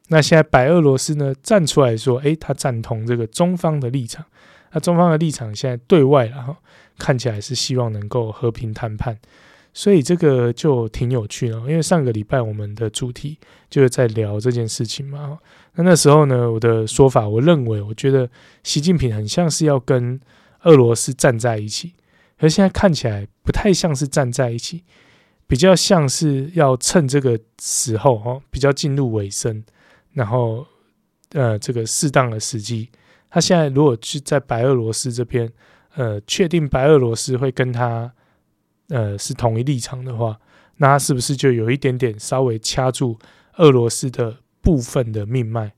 [0.09, 4.25] 那现在白俄罗斯呢，站出来说，诶，他赞同这个中方的立场。
[4.73, 6.55] 那中方的立场现在对外然后
[6.99, 9.19] 看起来是希望能够和平谈判，
[9.73, 11.57] 所以这个就挺有趣的。
[11.61, 13.39] 因为上个礼拜我们的主题
[13.71, 15.39] 就是在聊这件事情嘛。
[15.75, 18.29] 那那时候呢，我的说法，我认为我觉得
[18.63, 20.21] 习近平很像是要跟
[20.65, 21.95] 俄罗斯站在一起，
[22.39, 24.83] 而现在看起来不太像是站在一起，
[25.47, 29.65] 比较像是要趁这个时候哦，比较进入尾声，
[30.19, 30.67] 然后
[31.31, 32.91] 呃，这个适当的时机。
[33.31, 35.49] 他现在如果是在白俄罗斯这边，
[35.95, 38.13] 呃，确定白俄罗斯会跟他，
[38.89, 40.41] 呃，是同一立场的话，
[40.79, 43.17] 那他是不是就有一点点稍微掐住
[43.59, 45.73] 俄罗斯的部分的命脉？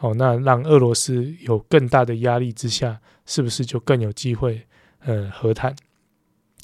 [0.00, 4.66] 哦，那让俄罗斯有更大的压力之下，是不是就更有机会，
[4.98, 5.74] 呃，和谈？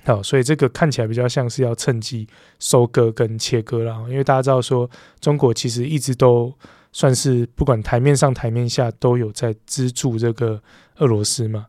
[0.04, 6.52] 好，所以这个看起来比较像是要趁机收割跟切割了，因为大家知道说，中国其实一直都。
[6.94, 10.62] 算是不管台面上台面下都有在资助这个
[10.98, 11.66] 俄罗斯嘛。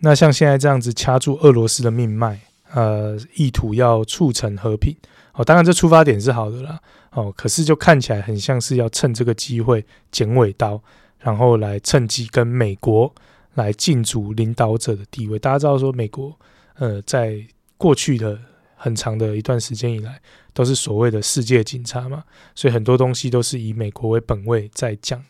[0.00, 2.38] 那像现在这样子掐住俄罗斯的命脉，
[2.74, 4.94] 呃，意图要促成和平，
[5.32, 6.78] 哦，当然这出发点是好的啦，
[7.12, 10.82] 哦，可是就看起来很像是要趁这个机会剪尾刀，
[11.18, 13.10] 然后来趁机跟美国
[13.54, 15.38] 来竞逐领导者的地位。
[15.38, 16.38] 大家知道说，美国
[16.74, 17.42] 呃，在
[17.78, 18.38] 过去的
[18.82, 20.20] 很长的一段时间以来。
[20.52, 22.24] 都是所谓的世界警察嘛，
[22.56, 25.24] 所以很多东西都是以美国为本位在讲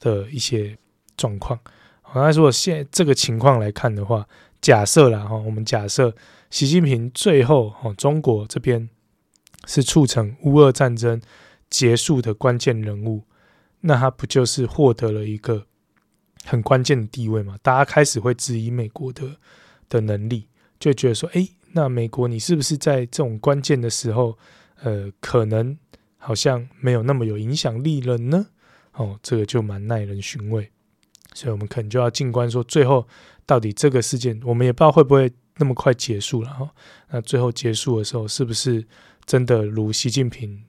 [0.00, 0.76] 的一些
[1.14, 1.60] 状况。
[2.00, 4.26] 好那如果现这个情况来看的话，
[4.62, 6.16] 假设啦哈，我们假设
[6.50, 8.88] 习近平最后哈，中国这边
[9.66, 11.20] 是促成乌俄战争
[11.68, 13.24] 结束的关键人物，
[13.82, 15.66] 那他不就是获得了一个
[16.46, 17.58] 很关键的地位嘛？
[17.62, 19.36] 大家开始会质疑美国的
[19.90, 20.48] 的能力，
[20.80, 24.38] 就觉得说，诶，那美国你是不是在这种关键的时候？
[24.84, 25.78] 呃，可能
[26.18, 28.48] 好像没有那么有影响力了呢。
[28.94, 30.68] 哦，这个就蛮耐人寻味，
[31.34, 33.06] 所以我们可能就要静观说，最后
[33.46, 36.68] 到底这个事件，我们也不知道会不会那么快结束了哈。
[37.10, 38.84] 那最后结束的时候，是不是
[39.24, 40.64] 真的如习近平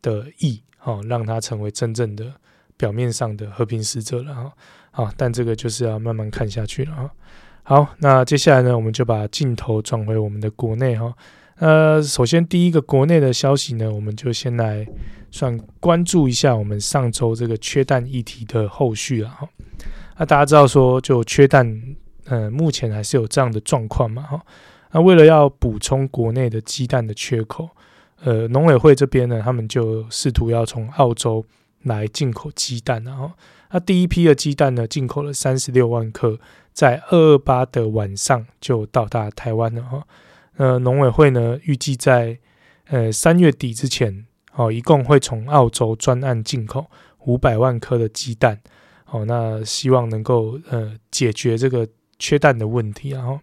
[0.00, 2.32] 的意，哦，让他成为真正的
[2.78, 4.52] 表面上的和平使者了哈？
[4.92, 7.10] 好，但这个就是要慢慢看下去了哈。
[7.64, 11.14] 好，那接下来呢，我们就把镜头转回我们的国内哈。
[11.58, 14.84] 呃，首先第一个国内的消息呢，我们就先来
[15.30, 19.48] 算关注一下我们上周这个缺蛋议题的后续了哈。
[20.18, 21.80] 那大家知道说，就缺蛋，
[22.24, 24.42] 呃，目前还是有这样的状况嘛哈。
[24.90, 27.68] 那为了要补充国内的鸡蛋的缺口，
[28.24, 31.44] 呃，农委会这边呢，他们就试图要从澳洲
[31.84, 33.32] 来进口鸡蛋，然后
[33.70, 36.38] 那第一批的鸡蛋呢，进口了三十六万颗，
[36.72, 40.06] 在二二八的晚上就到达台湾了哈。
[40.56, 42.38] 呃，农委会呢预计在
[42.86, 46.86] 呃三月底之前，哦，一共会从澳洲专案进口
[47.26, 48.60] 五百万颗的鸡蛋，
[49.10, 53.40] 哦，那希望能够呃解决这个缺蛋的问题，然后。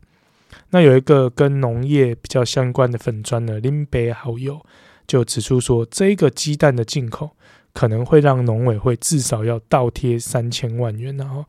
[0.72, 4.60] 那有一个跟农业比较相关的粉砖呢，林北好友
[5.06, 7.36] 就指出说，这个鸡蛋的进口
[7.74, 11.16] 可能会让农委会至少要倒贴三千万元。
[11.18, 11.44] 然后，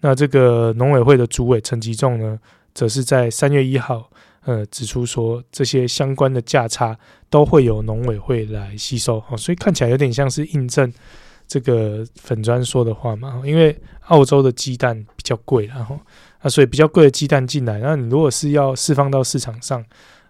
[0.00, 2.38] 那这个农委会的主委陈吉仲呢，
[2.74, 4.10] 则是在三月一号，
[4.44, 6.98] 呃，指出说这些相关的价差
[7.30, 9.22] 都会由农委会来吸收。
[9.28, 10.92] 哦，所以看起来有点像是印证
[11.46, 13.42] 这个粉砖说的话嘛。
[13.44, 13.76] 因为
[14.06, 15.98] 澳洲的鸡蛋比较贵，然后。
[16.40, 19.84] 啊，所以比较贵的鸡蛋进来，那你如果是要释放到市场上，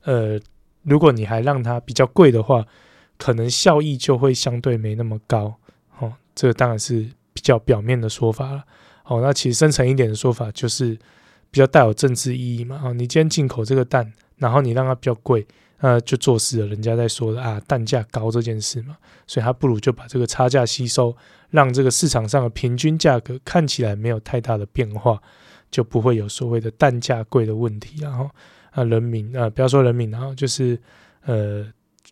[0.05, 0.41] 呃，
[0.85, 2.65] 如果你还让它比较贵的话，
[3.19, 5.55] 可能效益就会相对没那么高。
[5.99, 7.03] 哦，这个当然是
[7.35, 8.65] 比较表面的说法了。
[9.05, 10.95] 哦，那其实深层一点的说法就是
[11.51, 12.81] 比较带有政治意义嘛。
[12.83, 15.47] 哦，你今天进口这个蛋，然后你让它比较贵，
[15.81, 18.97] 那就坐实了人家在说的啊，蛋价高这件事嘛。
[19.27, 21.15] 所以他不如就把这个差价吸收，
[21.51, 25.21] 让这个市场上的平均价格看起来没有太大的变化。
[25.71, 28.31] 就不会有所谓的蛋价贵的问题，然后
[28.71, 30.81] 啊，人民啊，不要说人民，然后就是
[31.27, 31.63] 呃，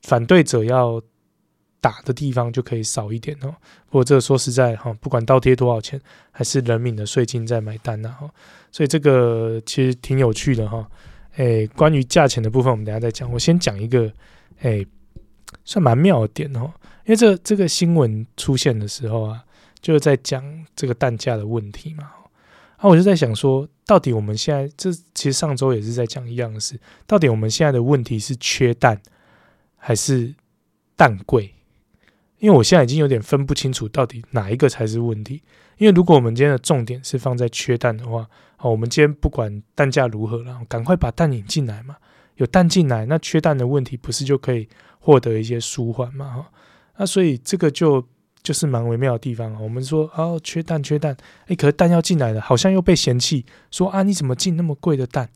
[0.02, 1.00] 反对者要
[1.80, 3.54] 打的地方就可以少一点哦。
[3.86, 8.28] 不过这说实在哈，不管倒贴多少钱，还是人民的税金在买单呐哈。
[8.72, 10.88] 所以这个其实挺有趣的哈。
[11.36, 13.30] 诶，关于价钱的部分，我们等下再讲。
[13.30, 14.10] 我先讲一个
[14.60, 14.86] 诶，
[15.64, 16.72] 算蛮妙的点哦，
[17.04, 19.44] 因为这这个新闻出现的时候啊，
[19.80, 20.42] 就是在讲
[20.74, 22.10] 这个蛋价的问题嘛。
[22.78, 29.00] 啊，我就在想说，到底我们现在这其实上周也是在讲一样的事，到底我们现在的问题是缺蛋
[29.86, 30.34] 还是
[30.96, 31.54] 蛋贵？
[32.40, 35.40] 因为我现在已经有点分不清楚到底哪一个才是问题。
[35.78, 41.94] 因为如果我们今天的重点是放在缺蛋的话，好，我们今天不管蛋价如何了，赶快把蛋引进来嘛，
[42.34, 44.68] 有蛋进来，那缺蛋的问题不是就可以
[44.98, 46.34] 获得一些舒缓嘛？
[46.34, 46.50] 哈，
[46.96, 48.04] 那所以这个就。
[48.42, 49.60] 就是蛮微妙的地方。
[49.60, 51.16] 我们说哦，缺蛋缺蛋，
[51.48, 55.28] 诶，可是蛋要进来了，好像又被嫌弃，说啊，你怎么进那么贵的蛋？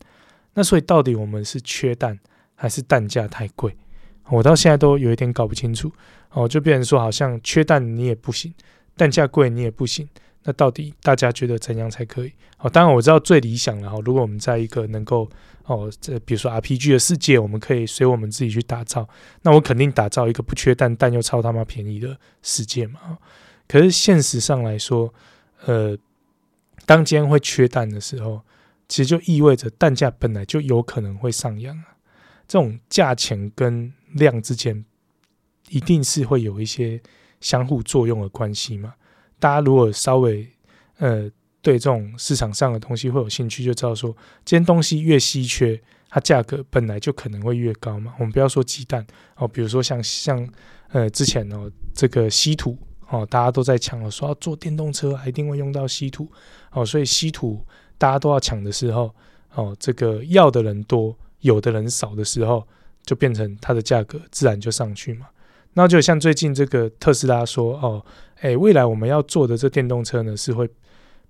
[0.53, 2.17] 那所以到底我们是缺蛋
[2.55, 3.75] 还是蛋价太贵？
[4.31, 5.91] 我到现在都有一点搞不清楚。
[6.31, 8.53] 哦，就变成说好像缺蛋你也不行，
[8.95, 10.07] 蛋价贵你也不行。
[10.43, 12.31] 那到底大家觉得怎样才可以？
[12.59, 15.29] 哦，当然我知道最理想的哈，如果我们在一个能够
[15.65, 19.07] 哦，这比如说 RPG 的世界，我们可以随我们自己去打造。
[19.41, 23.17] 那我肯定打造一个不缺蛋，蛋又超他妈便宜的世界嘛。
[23.67, 25.13] 可是现实上来说，
[25.65, 25.97] 呃，
[26.85, 28.41] 当今天会缺蛋的时候，
[28.87, 31.85] 其实就意味着蛋价本来就有可能会上扬啊。
[32.47, 34.83] 这种价钱跟量之间，
[35.69, 37.01] 一定是会有一些
[37.39, 38.93] 相互作用的关系嘛。
[39.39, 40.47] 大家如果稍微
[40.97, 41.29] 呃
[41.61, 48.13] 对这种市场上的东西会有兴趣，就知道说，今天东西越稀缺，它价格本来就可能会越高嘛。
[48.19, 50.47] 我们不要说鸡蛋哦，比如说像像
[50.89, 52.77] 呃之前哦这个稀土
[53.09, 56.27] 哦，大家都在抢了，说要做电动车，一定会用到稀土
[56.71, 57.63] 哦，所以稀土
[57.97, 59.13] 大家都要抢的时候
[59.53, 62.67] 哦，这个要的人多，有的人少的时候，
[63.05, 65.27] 就变成它的价格自然就上去嘛。
[65.73, 68.03] 那就像最近这个特斯拉说哦。
[68.41, 70.67] 诶，未来我们要做的这电动车呢，是会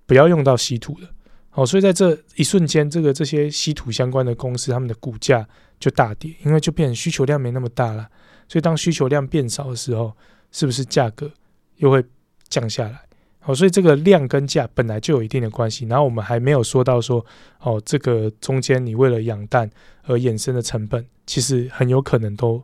[0.06, 1.06] 不要用到稀土的，
[1.50, 5.46] 哦，所以在这一瞬间，这个这些稀土相关的公司，他们的股价
[5.78, 8.08] 就大跌，因为就变成需求量没那么大了，
[8.48, 10.16] 所以当需求量变少的时候，
[10.50, 11.30] 是不是价格
[11.76, 12.02] 又会
[12.48, 13.02] 降下来？
[13.44, 17.24] 哦，所以这个量跟价本来就有一定的关系，然后我们还没有说到说，
[17.60, 19.68] 哦，这个中间你为了养蛋
[20.04, 22.62] 而衍生的成本，其实很有可能都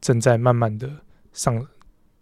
[0.00, 0.90] 正在慢慢的
[1.32, 1.66] 上，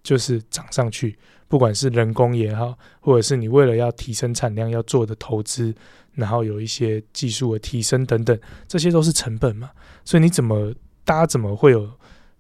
[0.03, 1.19] 就是涨上去。
[1.49, 5.75] 不管是人工也好，或者是你为了要提升产量要做的投资，
[6.15, 8.39] 然后有一些技术的提升等等，
[8.69, 9.71] 这些都是成本嘛。
[10.05, 10.73] 所以你怎么，
[11.05, 11.89] 大家怎么会有？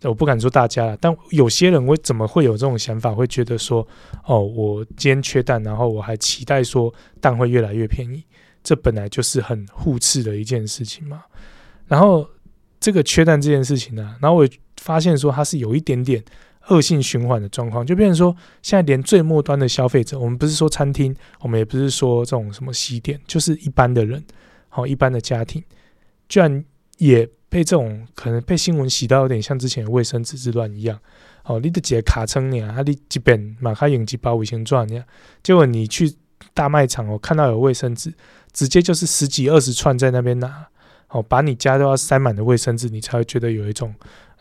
[0.03, 3.12] 我不敢说大家了，但有些人会怎么会有这种想法？
[3.12, 3.86] 会觉得说，
[4.24, 8.22] 哦，我今天缺蛋，然后我还期待说蛋会越来越便宜，
[8.62, 11.22] 这本来就是很互斥的一件事情嘛。
[11.86, 12.28] 然后
[12.78, 14.49] 这个缺蛋这件事情呢、然后我
[14.80, 16.22] 发现说它是有一点点。
[16.68, 24.20] 恶性循环的状况，就变成说，现在连最末端的消费者，我们不是说餐厅，我们也不是说这种什么西点，就是一般的人，
[24.68, 25.62] 好，一般的家庭，
[26.28, 26.64] 居然
[26.99, 30.99] 也被这种可能被新闻洗到有点像之前卫生纸之乱一样，
[31.44, 35.05] 哦，你的几个卡称你啊，你这边马开影几包卫生纸那样，
[35.42, 36.14] 结果你去
[36.55, 38.12] 大卖场哦，看到有卫生纸，
[38.53, 40.66] 直接就是十几二十串在那边拿，
[41.09, 43.94] 哦，把你家都要塞满的卫生纸，你才会觉得有一种。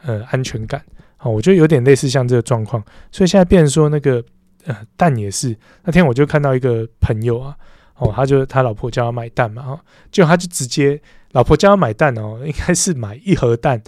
[0.03, 0.79] 呃安全感。
[1.17, 4.23] 哦，我觉得有点类似像这个状况，所以现在变成说那个
[4.65, 7.57] 呃蛋也是，那天我就看到一个朋友啊，
[7.95, 9.81] 哦，他就他老婆叫他买蛋嘛，哈，
[10.11, 11.01] 就他就直接
[11.35, 13.81] 老婆叫他买蛋哦，应该是买一盒蛋，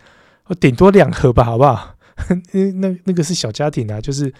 [0.48, 1.96] 我顶多两盒吧，好不好？
[2.52, 4.32] 那那个是小家庭啊，就是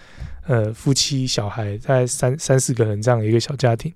[0.46, 3.90] 呃夫妻小孩在三三四个人这样的一个小家庭，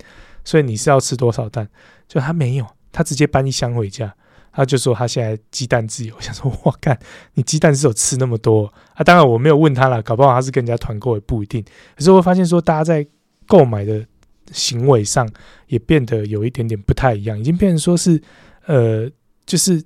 [0.45, 1.69] 所以你是要吃多少蛋？
[2.09, 4.13] 就他没有，他直接搬一箱回家。
[4.55, 6.99] 他就说他现在鸡蛋自由， 想说我干，
[7.35, 9.05] 你鸡蛋是有吃那么多啊？
[9.05, 11.63] 当然我没有问他了，搞不好他是跟人家团购也不一定。
[11.97, 13.07] 可是我发现说，大家在
[13.47, 14.07] 购买的
[14.53, 15.29] 行为上
[15.67, 18.23] 也变得有一点点不太一样，已经变成说是
[18.67, 19.11] 呃，
[19.45, 19.83] 就是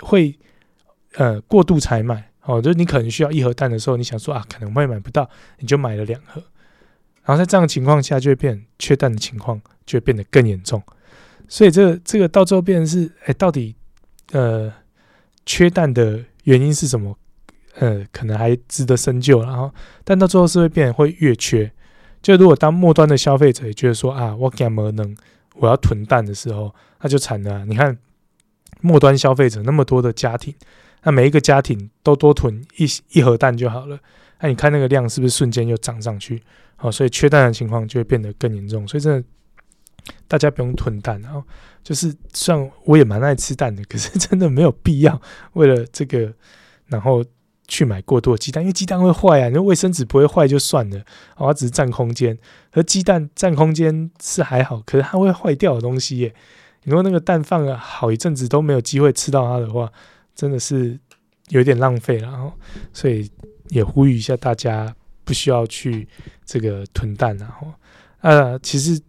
[0.00, 0.38] 会
[1.14, 5.28] 呃过度采买哦，就是你可能需要一盒蛋的时候，你想说啊可能会买不到，
[5.58, 6.42] 你就买了两盒，
[7.24, 10.82] 然后在这样的情况下就会变缺蛋的情况就会变得更严重，
[11.48, 13.74] 所以这个这个到最后变成是哎到底。
[14.32, 14.72] 呃，
[15.46, 17.16] 缺蛋的原因是什么？
[17.78, 19.40] 呃，可能还值得深究。
[19.40, 21.70] 然后，但到最后是会变，会越缺。
[22.20, 25.16] 就如果当末端的消费者也觉得说啊，我干嘛能
[25.58, 27.64] 我要囤蛋的时候，那就惨了。
[27.66, 27.96] 你看，
[28.80, 30.54] 末端消费者那么多的家庭，
[31.02, 33.98] 那每一个家庭都多囤一一盒蛋就好了。
[34.40, 36.42] 那你看那个量是不是瞬间又涨上去？
[36.76, 38.86] 好，所以缺蛋的情况就会变得更严重。
[38.86, 39.26] 所以真的。
[40.28, 41.42] 大家不用囤蛋，然后
[41.82, 45.20] 就是算我也蛮爱吃蛋的，可是真的没有必要
[45.54, 46.32] 为了这个，
[46.86, 47.24] 然后
[47.68, 50.98] 去买过多的鸡蛋，因为鸡蛋会坏啊，你卫生纸不会坏就算了，
[51.36, 52.38] 哦，它只是占空间，
[52.72, 56.34] 和鸡蛋占空间是还好，可是它会坏掉的东西耶。
[56.84, 59.92] 你说那个蛋放了好一阵子都没有机会吃到它的话，
[60.34, 60.98] 真的是
[61.48, 62.52] 有点浪费了，然后
[62.92, 63.30] 所以
[63.68, 64.94] 也呼吁一下大家
[65.24, 66.06] 不需要去
[66.44, 67.72] 这个囤蛋，然后
[68.20, 69.00] 呃，其实。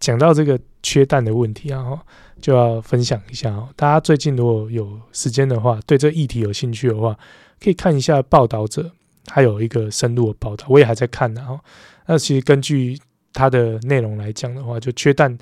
[0.00, 1.98] 讲到这个缺蛋的问题啊，
[2.38, 3.66] 就要分享一下。
[3.74, 7.16] 大家最近如果有时间的话，对这议题有兴趣的话，
[7.60, 8.90] 可以看一下报道者，
[9.24, 11.60] 他有一个深入的报道，我也还在看呢。
[12.06, 12.98] 那其实根据
[13.32, 15.36] 他的内容来讲的话，就缺蛋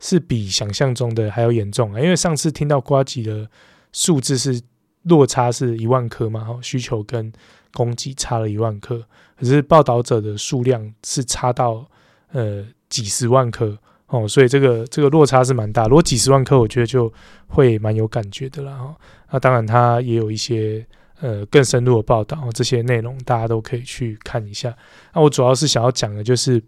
[0.00, 2.00] 是比想象中的还要严重啊。
[2.00, 3.48] 因为上次听到瓜吉的
[3.92, 4.60] 数字是
[5.02, 7.32] 落差是一万颗嘛，哈，需求跟
[7.72, 9.04] 供给差了一万颗，
[9.38, 11.86] 可是报道者的数量是差到
[12.32, 13.78] 呃几十万颗。
[14.08, 15.88] 哦，所以这个这个落差是蛮大。
[15.88, 17.12] 如果几十万颗，我觉得就
[17.48, 18.96] 会蛮有感觉的了哈。
[19.32, 20.86] 那当然，它也有一些
[21.20, 24.76] 呃更深入的报道，这些内容大家都可以去看一下。
[25.14, 26.62] 那我主要是想要讲的就是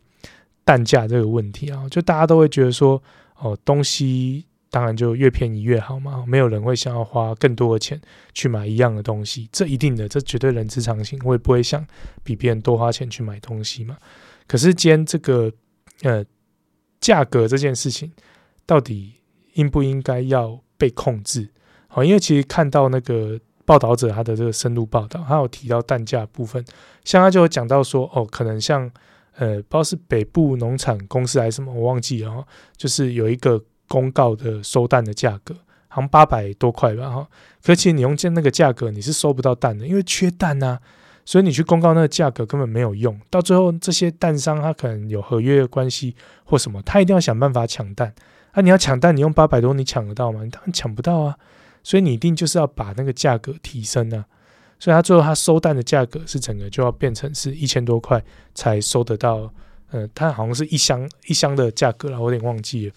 [0.64, 3.02] 蛋价这个问题啊，就大家都会觉得说，
[3.38, 8.00] 哦，东西当然就越便宜越好嘛，没有人会想要花更多的钱
[8.34, 11.18] 去买一样的东西，这一定的，这绝对人之常情。
[11.24, 11.86] 我也不会想
[12.22, 13.96] 比别人多花钱去买东西嘛。
[14.46, 15.52] 可是今天这个
[16.02, 16.24] 呃。
[17.00, 18.10] 价格这件事情
[18.66, 19.14] 到底
[19.52, 21.48] 应不应该要被控制？
[21.86, 23.38] 好，因为其实看到那个
[23.68, 26.64] 报道者他的这个深入报道，他有提到蛋价部分，
[27.04, 28.90] 像他就有讲到说，哦，可能像
[29.36, 32.46] 呃，不知道是北部农产公司还是什么，我忘记了哈，
[32.78, 35.54] 就是有一个公告的收蛋的价格，
[35.88, 37.28] 好像八百多块吧哈，
[37.62, 40.80] 可其实你用这那个价格你是收不到蛋的，因为缺蛋啊。
[41.24, 48.14] 所以你去公告那个价格根本没有用，到最后这些蛋商他可能有合约的关系或什么，他一定要想办法抢蛋。
[48.52, 50.42] 啊，你要抢蛋，你用八百多，你抢得到吗？
[50.42, 51.36] 你当然抢不到啊。
[51.88, 54.22] 所以你一定就是要把那个价格提升啊。
[54.78, 58.22] 所以他最后他收蛋的价格是整个就要变成是一千多块
[58.54, 59.50] 才收得到。
[59.90, 62.94] 呃，他好像是一箱一箱的价格了，我有点忘记了。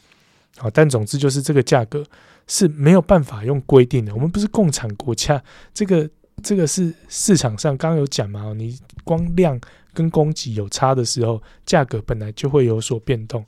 [0.57, 2.03] 好，但总之就是这个价格
[2.47, 4.13] 是没有办法用规定的。
[4.13, 5.41] 我们不是共产国家，
[5.73, 6.09] 这个。
[6.43, 9.59] 这个是市场上刚刚有讲嘛，你光量
[9.93, 13.45] 跟供给有差的时候，价格本来就会有所变动，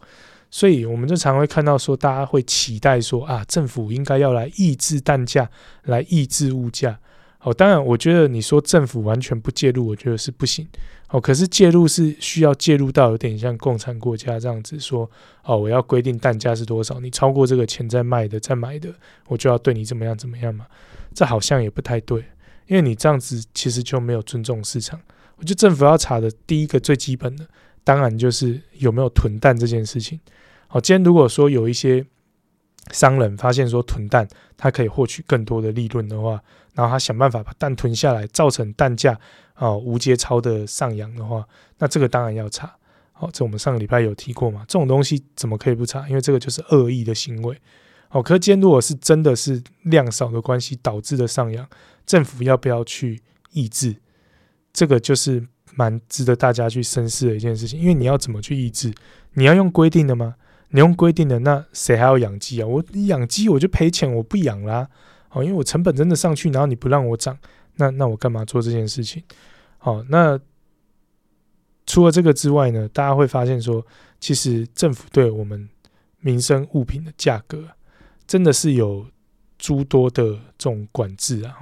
[0.54, 5.50] 所以我们就常会看到说，大家会期待说啊，政府应该要来抑制蛋价，
[5.86, 7.00] 来抑制物价。
[7.40, 10.68] 哦，当然，我觉得你说政府完全不介入，我觉得是不行。
[11.10, 15.10] 哦，可是介入是需要介入到有点像共产国家这样子说，
[15.44, 18.94] 哦，我要规定蛋价是多少，你超过这个钱再卖的、再买的，
[19.30, 20.68] 我就要对你怎么样怎么样嘛。
[21.16, 22.24] 这好像也不太对。
[22.68, 25.02] 因为你这样子其实就没有尊重市场。
[25.38, 27.44] 我觉得政府要查的第一个最基本的，
[27.84, 30.20] 当然就是有没有囤蛋这件事情。
[30.68, 32.06] 好，今天如果说有一些
[32.92, 34.28] 商人发现说囤蛋
[34.58, 36.42] 他可以获取更多的利润的话，
[36.74, 39.20] 然后他想办法把蛋囤下来，造成蛋价
[39.54, 41.46] 啊无节操的上扬的话，
[41.78, 42.76] 那这个当然要查。
[43.12, 46.08] 好，这我们上个礼拜有提过嘛，这种东西怎么可以不查？
[46.10, 47.56] 因为这个就是恶意的行为。
[48.10, 51.68] 好，可是今天如果是真的是量少的关系导致的上扬。
[52.06, 53.22] 政府要不要去
[53.52, 53.96] 抑制？
[54.74, 57.80] 这个就是蛮值得大家去深思的一件事情。
[57.80, 58.94] 因为你要怎么去抑制？
[59.34, 60.36] 你要用规定的吗？
[60.70, 62.68] 你用规定的，那谁还要养鸡啊？
[62.68, 64.90] 我养鸡我就赔钱，我不养啦。
[65.30, 67.38] 哦，因为我成本真的上去，然后你不让我涨，
[67.76, 69.24] 那那我干嘛做这件事情？
[69.78, 70.40] 好，那
[71.86, 73.86] 除了这个之外呢，大家会发现说，
[74.20, 75.70] 其实政府对我们
[76.20, 77.68] 民生物品的价格
[78.26, 79.06] 真的是有
[79.58, 81.58] 诸多的这种管制啊。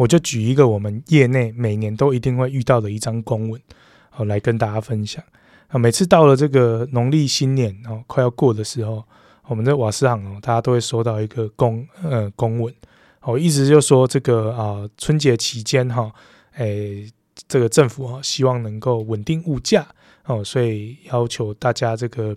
[0.00, 3.60] 我就举一个我们业内每年都一定会遇到的一张公文，
[4.08, 5.22] 好来跟大家分享
[5.68, 5.78] 啊。
[5.78, 9.04] 每次到了这个农历新年哦，快要过的时候，
[9.44, 12.74] 我们的瓦斯行哦，大家都会收到一个公呃公文。
[13.20, 16.10] 哦，意思就是说，这个啊，春节期间哈，
[16.54, 17.06] 诶，
[17.46, 19.86] 这个政府啊，希望能够稳定物价
[20.24, 22.34] 哦，所以要求大家这个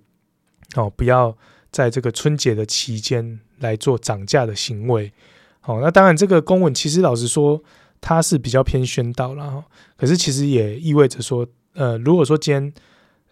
[0.76, 1.34] 哦，不要
[1.72, 5.14] 在这个春节的期间来做涨价的行为。
[5.66, 7.62] 哦，那当然，这个公文其实老实说，
[8.02, 9.66] 它是比较偏宣导了哈。
[9.96, 12.74] 可是其实也意味着说，呃，如果说今天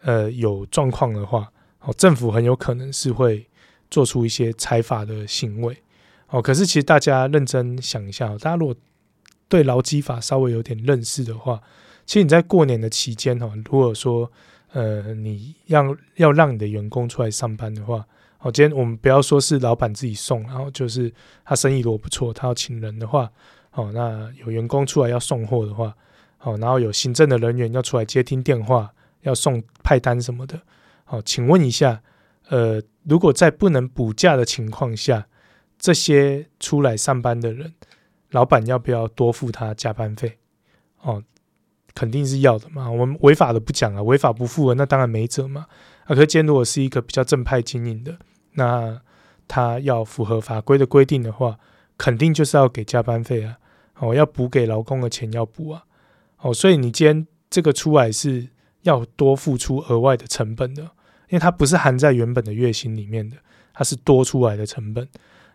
[0.01, 1.51] 呃有状况的话，
[1.81, 3.45] 哦，政府很有可能是会
[3.89, 5.77] 做出一些裁罚的行为。
[6.29, 8.75] 哦，可是其实大家认真想一下，大家如果
[9.49, 11.61] 对劳基法稍微有点认识的话，
[12.05, 14.31] 其实你在过年的期间哈，如果说
[14.71, 18.05] 呃你要要让你的员工出来上班的话，
[18.41, 21.13] 哦，今天我们不要说是老板自己送，然后就是
[21.45, 23.31] 他生意如果不错，他要请人的话，
[23.73, 25.95] 哦，那有员工出来要送货的话，
[26.39, 30.59] 哦，然后有行政的人员要出来接听电话，要送派单什么的，
[31.05, 32.01] 哦，请问一下，
[32.49, 35.27] 呃，如果在不能补假的情况下，
[35.77, 37.73] 这些出来上班的人，
[38.31, 40.39] 老板要不要多付他加班费？
[41.01, 41.23] 哦，
[41.93, 42.89] 肯定是要的嘛。
[42.89, 45.67] 我们违法的不讲啊，违法不付，那当然没辙嘛。
[46.05, 48.17] 啊，可是今天如果是一个比较正派经营的，
[48.53, 49.01] 那
[49.47, 51.57] 他要符合法规的规定的话，
[51.97, 53.57] 肯定就是要给加班费啊。
[53.99, 55.83] 哦，要补给劳工的钱要补啊。
[56.39, 58.47] 哦，所以你今天这个出来是
[58.81, 60.89] 要多付出额外的成本的，因
[61.33, 63.37] 为它不是含在原本的月薪里面的，
[63.73, 65.07] 它是多出来的成本。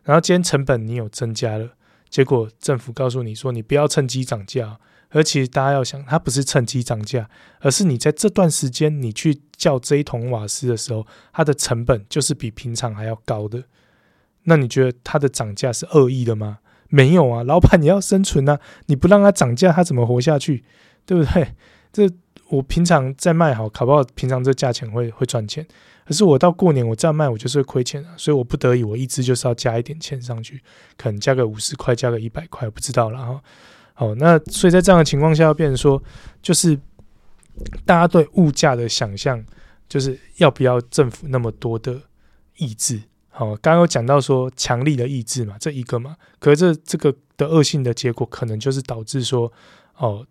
[0.04, 1.70] 然后今天成本你有增加了，
[2.08, 4.78] 结果政府告诉你说，你不要趁机涨价，
[5.16, 7.26] 而且大家要想，它不是趁机涨价，
[7.60, 13.64] 而是你在这段时间你去叫这一桶瓦斯的时候，它的成本就是比平常还要高的。
[14.42, 16.58] 那你觉得它的涨价是恶意的吗？
[16.90, 20.64] 没有啊，老板你要生存啊，你不让它涨价，它怎么活下去？
[21.06, 21.54] 对不对？
[21.90, 22.10] 这
[22.50, 25.66] 我平常在卖好，考不好平常这价钱会会赚钱。
[26.04, 30.60] 可是我到过年我这样卖，我就是亏钱啊，所以我不得已，我一直就是要加一点钱上去，
[30.98, 33.42] 可能加个五十块，加个一百块，不知道了哈。
[33.98, 36.00] 好，那所以在这样的情况下，要变成说，
[36.42, 36.78] 就是
[37.86, 39.42] 大家对物价的想象，
[39.88, 41.98] 就是要不要政府那么多的
[42.58, 43.00] 抑制？
[43.30, 49.50] 好，刚刚有讲到说强力的抑制嘛，这一个嘛，可是这这个的恶性的结果，可能就是导致说，
[49.96, 50.26] 哦，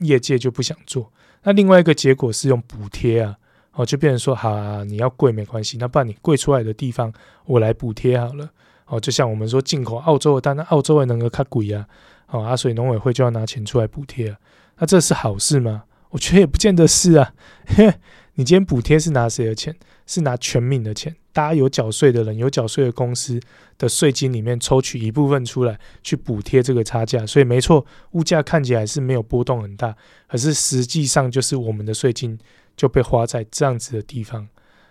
[0.00, 1.10] 业界就不想做。
[1.42, 3.36] 那另外一个结果是用补贴啊。
[3.72, 7.12] 哦，就变成说，好啊，你要贵没关系，那不然你贵出来的地方
[7.44, 8.48] 我来补贴好了。
[8.86, 11.86] 哦，就像我们说进口澳洲的单，那澳洲的能够卡贵啊。
[12.28, 14.38] 哦，啊，所以农委会就要拿钱出来补贴啊。
[14.78, 15.84] 那这是好事吗？
[16.10, 17.34] 我觉得也不见得是啊。
[17.66, 17.92] 嘿，
[18.34, 19.74] 你今天补贴是拿谁的钱？
[20.06, 23.40] 是拿全民的钱，大家有缴税的人，有缴税的公司
[23.76, 27.26] 的税金里面抽取一部分出来去补贴这个差价。
[27.26, 29.96] 所以没错，物价看起来是没有波动很大，
[30.28, 32.38] 可是实际上就是我们的税金。
[32.76, 34.46] 就被花在这样子的地方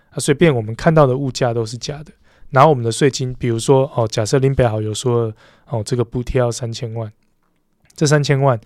[0.10, 2.12] 啊，随便我们看到的物价都是假的。
[2.50, 5.32] 然后我们的税金，比如说哦，假设林北好友说
[5.68, 7.14] 哦，这个补贴要三千万，
[7.96, 8.60] 这三千万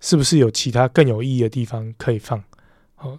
[0.00, 2.42] 是不是有其他更有意义的地方可以放？
[2.96, 3.18] 哦，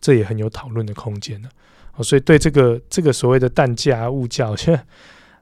[0.00, 1.48] 这也很有讨论的空间呢。
[1.96, 4.78] 哦，所以对这个这个所谓的蛋价物价， 我觉得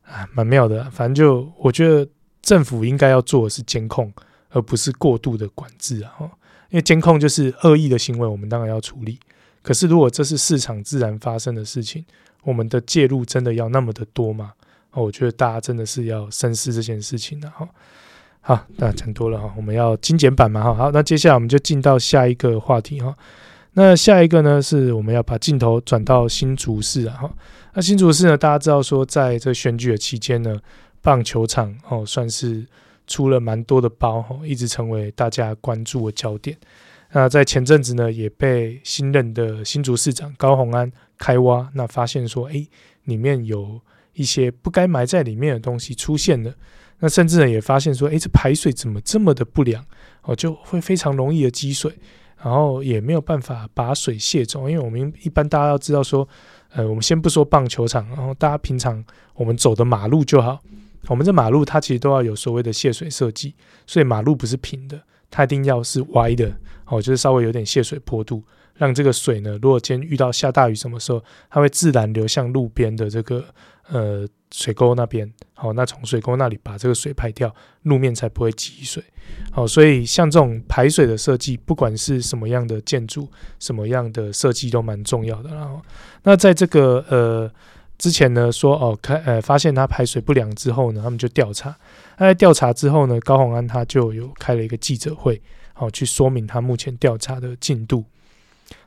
[0.03, 0.91] 啊蛮妙的。
[0.91, 2.09] 反正就我觉得
[2.43, 4.13] 政府应该要做的是监控，
[4.51, 6.13] 而不是过度的管制啊。
[6.71, 9.19] 因为监控就是恶意的行为，我们当然要处理。
[9.63, 12.05] 可是如果这是市场自然发生的事情，
[12.43, 14.53] 我们的介入真的要那么的多吗？
[14.91, 17.69] 哦，我觉得大家真的是要深思这件事情的哈。
[18.49, 20.75] 好，那讲多了哈，我们要精简版嘛哈。
[20.75, 23.15] 好，那接下来我们就进到下一个话题哈。
[23.75, 27.31] 那下一个呢，是我们要把镜头转到新竹市啊哈。
[27.75, 30.59] 那新竹市呢，大家知道说，在这选举的期间呢，
[31.03, 32.67] 棒球场哦算是。
[33.11, 36.55] 出了蛮多的包哈，一直成为大家关注的焦点。
[37.13, 42.69] 那在前阵子呢，也被新任的新竹市长高虹安开挖，那发现说，诶，
[43.05, 43.81] 里面有
[44.13, 46.53] 一些不该埋在里面的东西出现了。
[47.01, 49.85] 那甚至呢，也发现说，诶，这排水怎么这么的不良？
[50.23, 51.93] 哦，就会非常容易的积水，
[52.43, 54.69] 然后也没有办法把水卸走。
[54.69, 56.29] 因为我们一般大家要知道说，
[56.71, 59.03] 呃，我们先不说棒球场，然后大家平常
[59.35, 60.59] 我们走的马路就好。
[61.07, 63.55] 我们这马路它其实都要有所谓的泄水设计，
[63.87, 66.53] 所以马路不是平的，它一定要是歪的
[66.87, 68.43] 哦，就是稍微有点泄水坡度，
[68.75, 73.45] 让这个水呢，如果今天遇到下大雨什么时候，它会自然流向路边的这个
[73.91, 75.31] 呃水沟那边。
[75.55, 79.03] 好，那从水沟那里把这个水排掉，路面才不会积水。
[79.51, 83.29] 好，所以像这种排水的设计，不管是什么样的建筑，
[83.59, 85.51] 什么样的设计都蛮重要的。
[85.53, 85.83] 然后，
[86.23, 87.51] 那在这个呃
[87.99, 91.77] 之前呢，说哦开呃发现它排水不良之后呢，他们就调查。
[92.19, 98.05] 那在调查之后呢，高虹安他就有开了一个记者会，好去说明他目前调查的进度。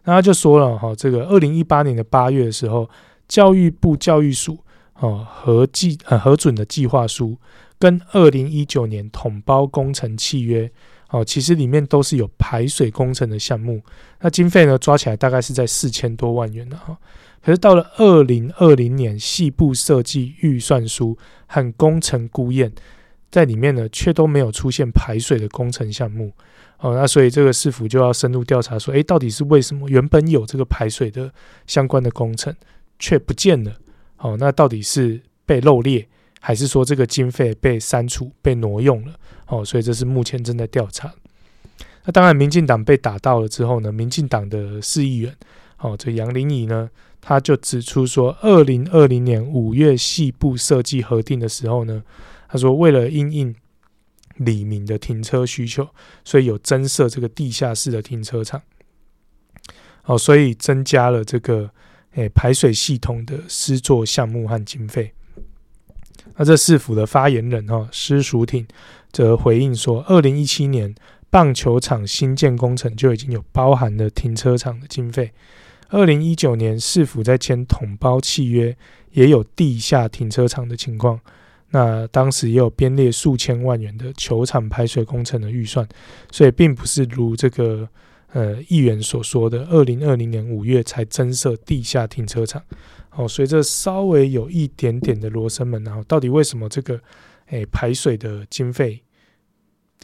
[0.05, 2.89] 那他就说了哈，这个二零一八年的八月的时候，
[3.27, 4.57] 教育部教育署。
[5.01, 7.35] 哦，核计呃核准的计划书
[7.79, 10.71] 跟二零一九年统包工程契约，
[11.09, 13.81] 哦，其实里面都是有排水工程的项目，
[14.19, 16.95] 那经费呢抓起来大概是在四千多万元的哈。
[17.43, 22.71] 可是到了二零二零年细部设计预算书和工程估验，
[23.31, 26.31] 在里面呢却都没有出现排水的工程项目，
[26.77, 31.33] 哦，那所以这个市府就要深入调查说，诶，到底是为什么原本有这个排水的
[31.65, 32.55] 相关的工程
[32.99, 33.75] 却不见了？
[34.21, 36.07] 哦，那到底是被漏列，
[36.39, 39.15] 还是说这个经费被删除、被挪用了？
[39.47, 41.11] 哦，所以这是目前正在调查。
[42.05, 45.35] 那当然，民进党被打到了之后呢，民进党的市议员，
[45.79, 46.87] 哦，这杨林仪呢，
[47.19, 52.03] 他就指出说，二零二零年五月细部设计核定的时候呢，
[52.47, 53.55] 他说为了因应
[54.35, 55.87] 李明的停车需求，
[56.23, 58.61] 所以有增设这个地下室的停车场。
[60.05, 61.71] 哦，所以增加了这个。
[62.15, 65.13] 诶，排水系统的施作项目和经费。
[66.35, 68.67] 那这市府的发言人哈施淑婷
[69.11, 70.93] 则回应说，二零一七年
[71.29, 75.31] 棒球场新建工程就已经有包含了停车场的经费。
[75.89, 78.75] 二零一九年市府在签统包契约，
[79.11, 81.19] 也有地下停车场的情况。
[81.69, 85.87] 那当时也有编列数千万元的球场排水工程的预算，
[86.31, 87.87] 所以并不是如这个。
[88.33, 92.63] 呃，议员所说的，二零二零年五月才增设地下停车场，
[93.11, 97.01] 哦，所以这稍微有一点点的罗生门，然后到底为什么这个，
[97.47, 99.03] 诶、排水的经费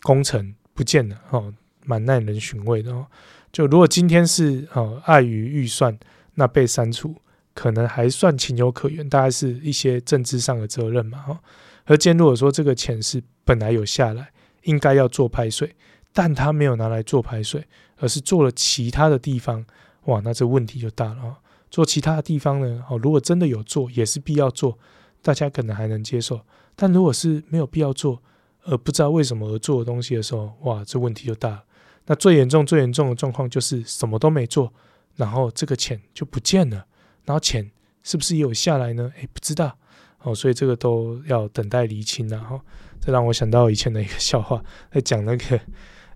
[0.02, 1.22] 工程不见了？
[1.30, 1.54] 哦，
[1.86, 3.08] 蛮耐人寻味的哦。
[3.54, 5.98] 就如果今天是哦，碍于预算，
[6.34, 7.16] 那被删除，
[7.54, 11.40] 可能还算情有可原，大概是一些政治上的责任嘛，哈。
[11.86, 14.32] 而今天如果说这个钱是本来有下来，
[14.64, 15.74] 应该要做排水。
[16.14, 17.64] 但他没有拿来做排水，
[17.98, 19.66] 而是做了其他的地方，
[20.06, 21.38] 哇，那这问题就大了。
[21.70, 22.84] 做其他的地方呢？
[22.90, 24.78] 哦，如果真的有做，也是必要做，
[25.22, 26.40] 大家可能还能接受。
[26.76, 28.22] 但如果是没有必要做，
[28.64, 31.64] 而不知道为什么而做的东西的时候，哇，这问题就大了。
[32.06, 34.72] 那最严重、最严重的状况就是什么都没做，
[35.16, 36.86] 然后这个钱就不见了，
[37.26, 37.70] 然后钱
[38.02, 39.12] 是不是也有下来呢？
[39.18, 39.78] 诶，不知道。
[40.22, 42.60] 哦，所以这个都要等待厘清了哈。
[43.02, 45.60] 这让我想到以前的一个笑话，在讲那个。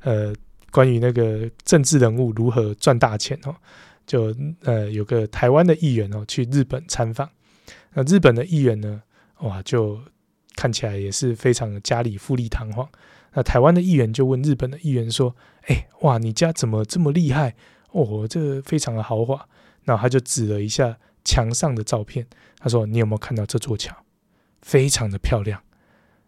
[0.03, 0.33] 呃，
[0.71, 3.55] 关于那个政治人物如何赚大钱哦，
[4.07, 7.29] 就呃有个台湾的议员哦去日本参访，
[7.93, 9.03] 那日本的议员呢，
[9.39, 9.99] 哇，就
[10.55, 12.89] 看起来也是非常的家里富丽堂皇。
[13.33, 15.35] 那台湾的议员就问日本的议员说
[15.67, 17.55] ：“哎，哇，你家怎么这么厉害？
[17.91, 19.47] 哦，这个非常的豪华。”
[19.83, 22.27] 然后他就指了一下墙上的照片，
[22.59, 23.95] 他说：“你有没有看到这座桥？
[24.61, 25.63] 非常的漂亮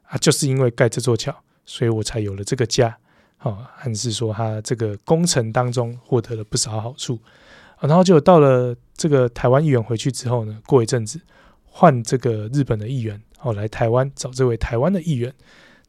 [0.03, 0.17] 啊！
[0.17, 2.97] 就是因为盖这座桥，所以我才有了这个家。”
[3.43, 7.19] 哦，暗示说他这个工程当中获得了不少好处，
[7.79, 11.19] 然后就到了这个台湾议员回去之后呢，过一阵子
[11.65, 15.33] 换这个日本的议员哦来台湾找这位台湾的议员，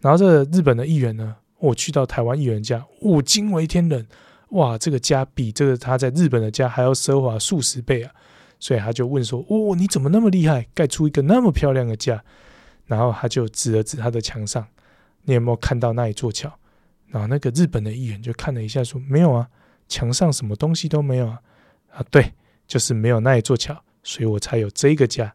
[0.01, 4.07] 然后这日本的议员呢，我去到台湾议员家，我惊为天人，
[4.49, 8.13] 哇，这个家比这个他在日本的家还要奢华数十倍啊，
[8.59, 12.25] 所以他就问说，哦，你怎么那么厉害，盖出一个那么漂亮的家？
[12.87, 14.67] 然后他就指了指他的墙上，
[15.23, 16.53] 你有没有看到那一座桥？
[17.15, 19.49] 然后那个日本的议员就看了一下，说：“没有啊，
[19.87, 21.39] 墙上什么东西都没有啊。”
[21.95, 22.33] 啊，对，
[22.67, 25.33] 就是没有那一座桥，所以我才有这个家。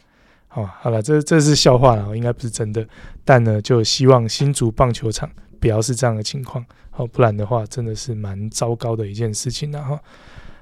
[0.49, 2.85] 哦，好了，这这是笑话了，应该不是真的。
[3.23, 9.97] 但呢，就希望新竹棒球场不要是这样的情况，好，不然的话真的是蛮糟糕的一件事情了哈。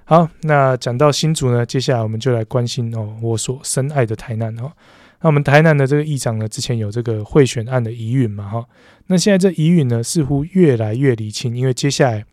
[0.05, 4.71] 好，那讲到新竹呢，接下来我们就来关心哦，我所深爱的台南哦。
[5.21, 8.65] 那我们台南的这个议长呢，之前有这个贿选案的疑云嘛，哈，
[9.07, 12.23] 那现在这疑云呢，似乎越来越厘清，因为接下来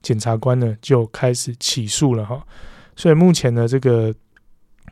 [0.00, 2.46] 检察官呢就开始起诉了，哈，
[2.94, 4.14] 所以目前呢，这个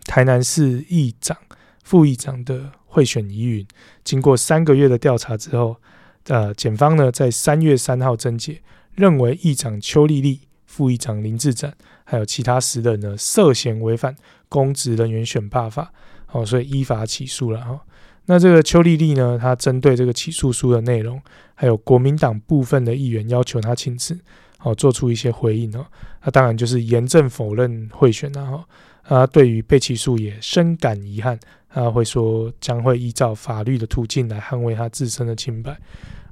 [0.06, 1.36] 台南市议长、
[1.84, 3.64] 副议长的贿选疑云，
[4.02, 5.76] 经过三个月的调查之后，
[6.26, 8.60] 呃，检方呢在三月三号侦结，
[8.96, 11.72] 认为议长邱丽丽、副议长林志展
[12.02, 14.16] 还有其他十人呢涉嫌违反
[14.48, 15.92] 公职人员选罢法。
[16.32, 17.80] 哦，所以依法起诉了哈。
[18.26, 21.20] 那这个邱丽丽呢，她针对这个起诉书的内容，
[21.54, 24.18] 还有国民党部分的议员要求她请辞，
[24.60, 25.86] 哦做出一些回应哦。
[26.22, 28.62] 那当然就是严正否认贿选然后
[29.04, 35.74] 啊，对于被起诉也深感遗憾，他会说将会依照法律的途径来捍卫他自身的清白。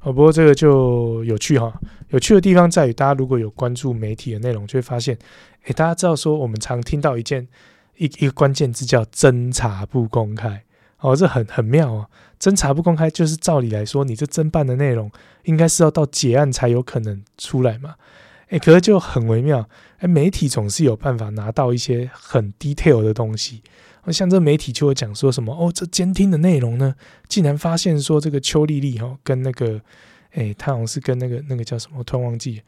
[0.03, 1.73] 哦，不过这个就有趣哈，
[2.11, 5.17] 有趣的地方在于，大家如果有关注媒体的内容，就会发现，
[5.65, 7.49] 诶，大家知道说我们常听到一件
[7.97, 10.65] 一一个关键字叫侦查不公开，
[11.01, 12.11] 哦，这很很妙哦。
[12.39, 15.11] 侦查不公开，就是照理来说，你这侦办的内容
[15.45, 17.95] 应该是要到结案才有可能出来嘛。
[18.51, 19.69] 诶，可是就很微妙。
[20.01, 23.63] 诶，媒体总是有办法拿到一些很 detail 的东西。
[24.13, 26.95] 像这媒体就会讲说什么哦，这监听的内容呢，
[27.27, 29.81] 竟然发现说这个邱丽丽哈跟那个，
[30.35, 32.63] 诶，他好像是跟那个那个叫什么，突然忘记，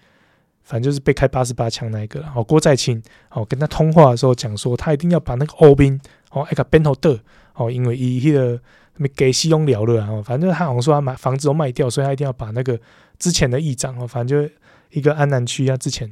[0.68, 5.98] 反正就是被开八十八枪那一个然后，郭在清哦，跟他通话的时候讲说，他一定要把那个欧兵
[6.30, 7.18] 哦，一个边头的
[7.54, 8.60] 哦，因为伊迄个
[8.96, 12.78] 没给西庸聊了啊，反正他好像说他买房子都卖掉，所以他一定要把那个
[13.18, 14.54] 之前的议长哦，反正就。
[14.90, 16.10] 一个安南区啊，之前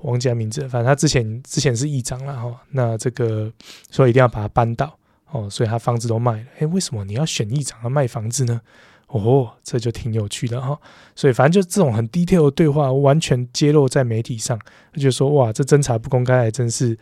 [0.00, 2.62] 忘记名字，反正他之前之前是议长了哈。
[2.70, 3.52] 那这个
[3.90, 4.98] 所以一定要把他扳倒
[5.30, 6.46] 哦，所以他房子都卖了。
[6.60, 8.58] 诶，为什么你要选议长而卖房子呢？
[9.08, 10.78] 哦，这就挺有趣的哈。
[11.14, 14.58] 所以反正就这种很 detail 的对话，完全揭露在媒体上，
[14.92, 16.96] 他就说哇，这侦查不公开，还真是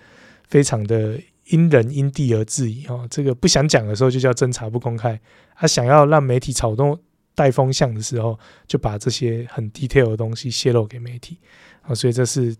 [0.49, 3.07] 非常的因人因地而质疑哈。
[3.11, 5.21] 这个不想讲的时候就叫侦查不公开，
[5.55, 6.99] 他想要让媒体炒动。
[7.39, 11.37] 带风向的时候，就把这些很 detail 的东西泄露给媒体
[11.83, 12.57] 啊，所以这是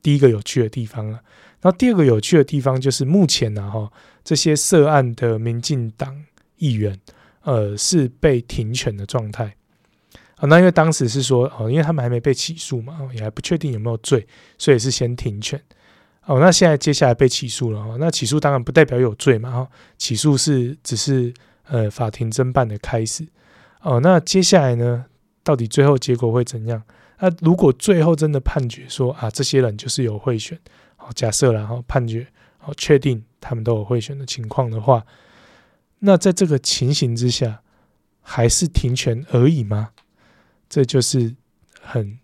[0.00, 1.20] 第一个有趣的地方了。
[1.60, 3.92] 然后第二个有趣的地方就是目前呢，哈，
[4.24, 6.24] 这些涉案的民进党
[6.56, 6.98] 议员，
[7.42, 9.54] 呃，是被停权的状态
[10.36, 10.46] 啊。
[10.48, 14.26] 那因为当时是说，哦，因为他们还没被起诉嘛，也还不确定有没有罪，
[14.56, 15.60] 所以是先停权。
[16.26, 21.32] 哦，那现在接下来被起诉了，那起诉当然不代表有罪嘛，哈，起诉是只是
[21.66, 23.26] 呃法庭侦办的开始。
[23.80, 25.06] 哦，那接下来呢？
[25.44, 26.82] 到底最后结果会怎样？
[27.20, 30.58] 那如果最后真的判决说啊，这些人就是有贿选，
[30.96, 32.26] 好，假设然后判决，
[32.58, 35.02] 好，确定他们都有贿选的情况的话，
[36.00, 37.62] 那在这个情形之下，
[38.20, 39.90] 还是停权而已吗？
[40.68, 41.34] 这就是
[41.80, 42.18] 很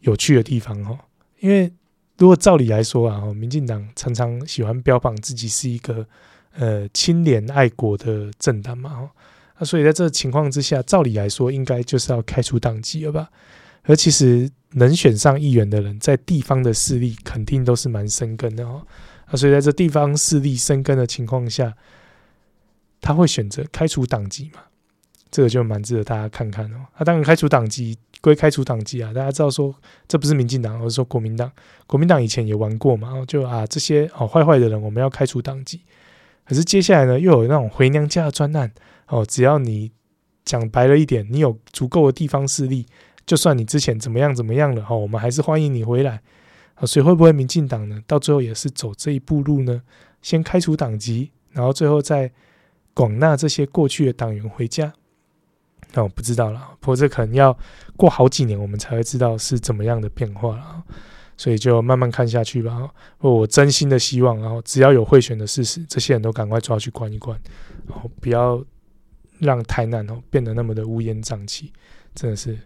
[0.00, 0.98] 有趣的地方哦。
[1.40, 1.72] 因为
[2.18, 6.06] 如果照理来说啊，民进党常常喜欢标榜自己是一个
[6.54, 9.10] 呃清廉爱国的政党嘛，
[9.58, 13.30] 那所以在这个情况之下，照理来说应该就是要开除党籍了吧？
[13.84, 18.86] 而其实能选上议员的人，在地方的势力肯定都是蛮深耕的哦。
[19.30, 21.74] 那所以在这地方势力深耕的情况下，
[23.06, 24.60] 他会选择开除党籍嘛？
[25.30, 26.78] 这个就蛮值得大家看看哦。
[26.96, 29.72] 他当然，开除党籍归开除党籍啊，大家知道说
[30.08, 31.48] 这不是民进党，而是说国民党。
[31.86, 35.82] 国民党以前也玩过嘛，就啊这些哦坏坏的人，我们要开除党籍。
[36.44, 38.72] 可是接下来呢，又有那种回娘家的专案。
[39.06, 39.92] 哦，只要你
[40.44, 42.86] 讲白了一点，你有足够的地方势力，
[43.24, 46.20] 就算你之前怎么样怎么样了，哈，我们还是欢迎你回来。
[46.74, 48.02] 啊，所以会不会民进党呢？
[48.04, 49.80] 到最后也是走这一步路呢？
[50.22, 52.28] 先开除党籍，然后最后再
[52.96, 54.90] 广纳这些过去的党员回家？
[55.92, 57.54] 那我不知道了，不过这可能要
[57.94, 60.82] 过好几年，我们才会知道是怎么样的变化了。
[61.36, 62.90] 所以就慢慢看下去吧。
[63.18, 67.38] 我真心的希望，然后只要有贿选的事实，这些人都赶快抓去关一关，
[67.86, 68.64] 然后不要。
[69.38, 71.70] 让台南哦变得那么的乌烟瘴气，
[72.14, 72.58] 真的是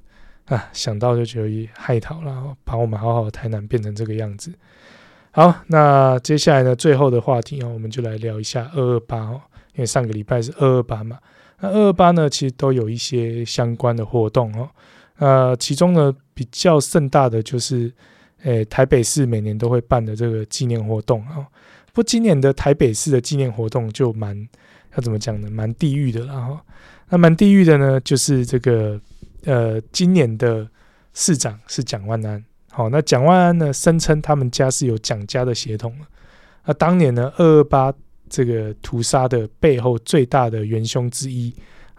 [0.44, 4.54] 啊，想到就觉得害讨了，把我们好好的台南变成这个样子。
[5.32, 9.40] 好，那接下来呢，最后的话题啊，我们就来聊一下二二八哦，
[9.74, 11.18] 因为上个礼拜是二二八嘛。
[11.60, 14.68] 那二二八呢，其实都有一些相关的活动哦。
[15.18, 17.92] 呃，其中呢比较盛大的就是，
[18.42, 21.46] 诶，台北市每年都会办的这个纪念活动哦。
[21.92, 24.48] 不过今年的台北市的纪念活动就蛮。
[24.96, 25.48] 要怎么讲呢？
[25.48, 26.58] 蛮地域的，然
[27.10, 29.00] 那蛮地域的呢，就是这个
[29.44, 30.68] 呃，今年的
[31.14, 32.44] 市长是蒋万安。
[32.70, 35.94] 好，那蒋万安呢，声称他们家是有蒋家的血统。
[36.64, 37.94] 那当年呢，二二八
[38.30, 41.52] 这个屠杀的背后最大的元凶之一，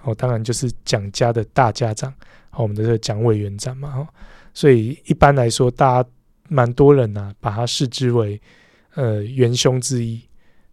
[0.04, 2.12] 哦，当然就是蒋家的大家长，
[2.56, 3.92] 我们的这个蒋委员长嘛。
[3.92, 4.08] 哈，
[4.54, 6.10] 所以一般来说，大家
[6.48, 8.42] 蛮多人呢、啊，把他视之为
[8.96, 10.20] 呃元凶之一。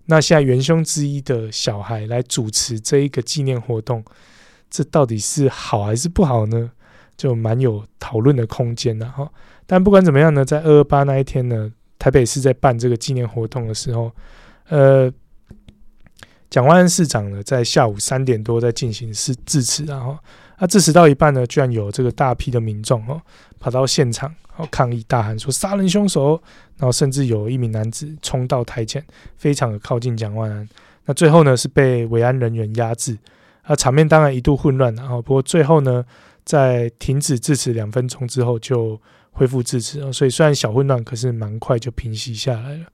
[0.06, 4.02] 那现在元凶之一的小孩来主持这一个纪念活动，
[4.70, 6.70] 这到底是好还是不好呢？
[7.16, 9.28] 就蛮有讨论的空间的哈。
[9.66, 14.11] 但不管怎么样呢，在二二八那一天呢，台北市在办这个纪念活动的时候，
[14.68, 15.12] 呃，
[16.51, 20.16] 蒋万安市长呢在下午三点多在进行是致辞，然后
[20.59, 23.20] 他致辞到一半呢，居然有这个大批的民众哦
[23.61, 26.40] 跑到现场，然后抗议大喊说杀人凶手。
[26.78, 29.05] 然后甚至有一名男子冲到台前，
[29.36, 30.68] 非常的靠近蒋万安。
[31.07, 33.18] 那最后呢是被维安人员压制，
[33.62, 34.94] 啊，场面当然一度混乱。
[34.94, 36.05] 然后不过最后呢，
[36.44, 38.96] 在停止致辞两分钟之后就
[39.32, 42.86] 恢复致辞啊，所以虽然小混乱，可是蛮快就平息下来了。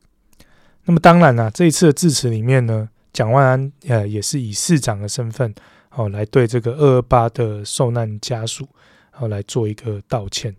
[0.86, 5.54] 那么当然啦、啊，这一次的致辞里面呢，蒋万安呃也是以市长的身份
[5.92, 8.68] 哦来对这个二二八的受难家属
[9.16, 10.54] 哦来做一个道歉。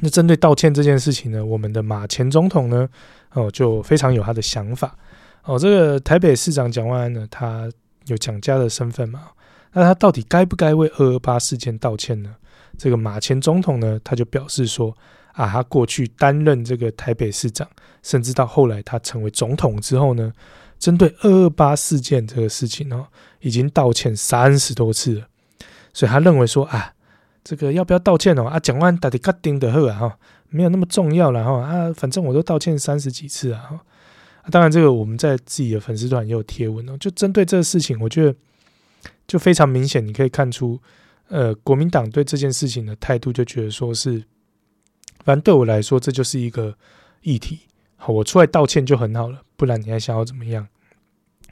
[0.00, 2.88] 那针对道歉这件事情呢，我们的马前总统呢
[3.34, 4.96] 哦就非常有他的想法
[5.44, 5.56] 哦。
[5.56, 7.70] 这个台北市长蒋万安呢，他
[8.06, 9.28] 有蒋家的身份嘛？
[9.72, 12.34] 那他到底该不该为二二八事件道歉呢？
[12.76, 14.96] 这个马前总统呢，他就表示说。
[15.34, 17.68] 啊，他过去担任这个台北市长，
[18.02, 20.32] 甚至到后来他成为总统之后呢，
[20.78, 23.06] 针对二二八事件这个事情哦，
[23.40, 25.26] 已经道歉三十多次了。
[25.92, 26.94] 所以他认为说啊，
[27.42, 28.44] 这个要不要道歉哦？
[28.44, 30.18] 啊，讲完打底卡丁的贺啊哈，
[30.50, 33.80] 没有那么重要了哈啊，反正我都道歉三十几次啊哈。
[34.50, 38.34] 当然，这个我们在自己的粉丝团也有贴文哦，就针对这个事情，我觉得
[39.26, 40.80] 就非常明显，你可以看出，
[41.28, 44.24] 呃，国民党对这件事情的态度，就觉得说是。
[45.24, 46.74] 反正对我来说，这就是一个
[47.20, 47.58] 议题。
[48.00, 50.66] 好，我出来道歉就很好了，不然你还想要怎么样？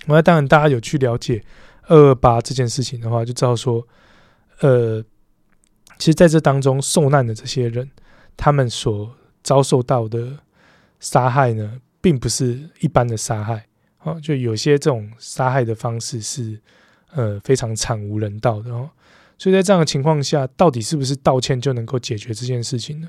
[0.07, 1.43] 那当然，大家有去了解
[1.89, 3.87] 二二八这件事情的话，就知道说，
[4.61, 5.03] 呃，
[5.99, 7.91] 其实在这当中受难的这些人，
[8.37, 10.39] 他们所遭受到的
[11.01, 13.67] 杀害呢，并不是一般的杀害。
[14.03, 16.61] 哦，就有些这种杀害的方式是
[17.13, 18.89] 呃非常惨无人道的哦。
[19.37, 23.09] 所以在这样的情况下，到底是不是道歉就能够解决这件事情呢？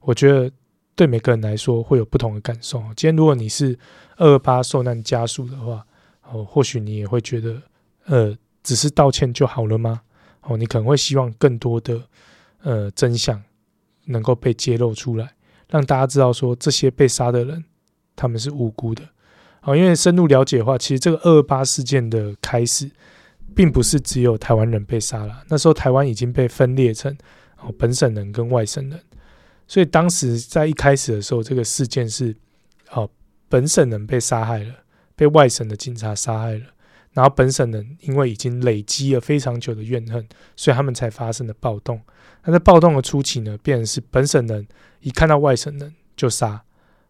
[0.00, 0.50] 我觉得
[0.94, 2.80] 对每个人来说会有不同的感受。
[2.96, 3.78] 今天如果你是
[4.16, 5.84] 二二八受难家属的话，
[6.30, 7.62] 哦，或许你也会觉得，
[8.06, 10.02] 呃，只是道歉就好了吗？
[10.42, 12.02] 哦，你可能会希望更多的
[12.62, 13.42] 呃真相
[14.06, 15.34] 能够被揭露出来，
[15.68, 17.64] 让大家知道说这些被杀的人
[18.14, 19.02] 他们是无辜的。
[19.62, 22.90] 哦，因为深入了解的话，其实这个二二八事件的开始，
[23.54, 27.16] 并不是只有台湾人被杀了，那时候台湾已经被分裂成
[27.60, 29.00] 哦本省人跟外省人。
[29.72, 32.36] 所以当时在一开始的时候，这个事件是，
[32.90, 33.08] 哦，
[33.48, 34.74] 本省人被杀害了，
[35.16, 36.66] 被外省的警察杀害了，
[37.12, 41.98] 然后本省人因为已经累积了非常久的怨恨，所以他们才发生了暴动。
[42.44, 44.68] 那在暴动的初期呢，变成是本省人
[45.00, 46.62] 一看到外省人就杀，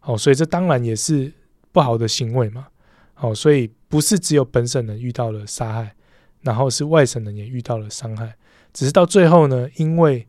[0.03, 1.33] 哦，所以这当然也是
[1.73, 2.69] 不好的行为嘛，
[3.17, 5.97] 哦，所以不是只有本省人遇到了杀害，
[6.43, 8.37] 然后是外省人也遇到了伤害，
[8.73, 10.29] 只是到最后呢，因为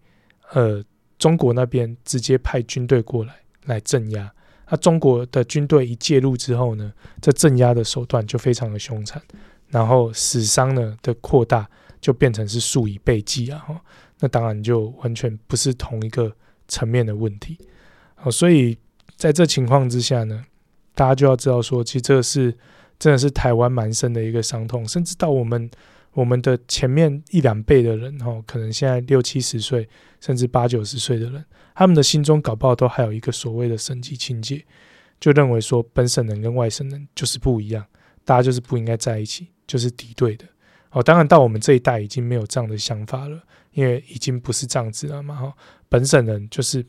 [0.54, 0.84] 呃。
[1.24, 4.30] 中国那边直接派军队过来来镇压，
[4.70, 9.22] 那中国的军队一介入之后呢，这镇压的手段就非常的凶残，
[9.70, 11.66] 然后死伤呢的扩大
[12.02, 13.66] 就变成是数以倍计啊，
[14.20, 16.30] 那当然就完全不是同一个
[16.68, 17.58] 层面的问题，
[18.16, 18.78] 好，所以
[19.16, 20.44] 在这情况之下呢，
[20.94, 22.54] 大家就要知道说，其实这是
[23.00, 25.72] 真的是台湾蛮深的一个伤痛，甚至到我们。
[26.14, 29.88] 我们的前面一两辈的人，哈，可能现在六七十岁，
[30.20, 31.44] 甚至八九十岁的人，
[31.74, 34.64] 他们的心中搞不好都还有一个所谓的省级情结，
[35.20, 37.84] 就认为说本省人跟外省人就是不一样，
[38.24, 40.46] 大家就是不应该在一起，就是敌对的。
[40.92, 43.42] 哦，当然到我们这一代已经没有这样的想法了，
[43.72, 45.36] 因为已经不是这样子了嘛。
[45.36, 45.54] 哈，
[45.90, 46.86] 本省人就是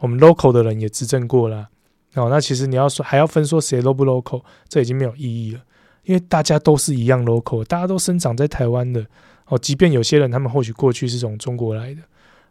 [0.00, 1.68] 我们 local 的人也执政过了，
[2.14, 5.62] 哦，那其实你要说还要分说谁 local 不 local，这已经没有意义了。
[6.06, 9.04] 因为大家都是一样 local，大家都生长在台湾的
[9.46, 9.58] 哦。
[9.58, 12.00] 即便有些人他们或许过去是从中国来的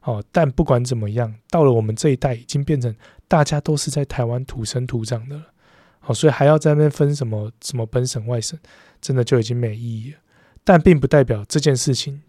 [0.03, 2.93] 哦，但不管怎么样，到了我们这一代，已经变成
[3.28, 5.43] 大家都是在台湾土生土长的了。
[6.06, 8.60] 哦，所以还要在那边分什么什么本省外省，
[9.01, 10.20] 真的就已经没意义了。
[10.64, 12.22] 但并不代表这件事情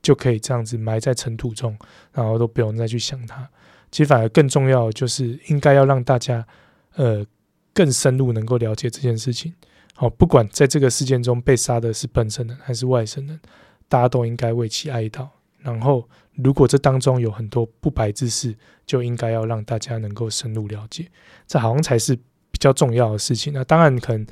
[0.00, 1.76] 就可以这样子埋在尘土中，
[2.12, 3.46] 然后都不用再去想它。
[3.90, 6.46] 其实反而更重要的就是应该要让大家
[6.94, 7.26] 呃
[7.74, 9.52] 更深入能够了解这件事情。
[10.00, 13.40] 好，不管在这个事件中被杀的是本省人还是外省人，
[13.88, 15.26] 大家都应该为其哀悼。
[15.58, 18.54] 然后，如果这当中有很多不白之事，
[18.86, 21.08] 就应该要让大家能够深入了解，
[21.48, 23.52] 这好像才是比较重要的事情。
[23.52, 24.24] 那当然，可能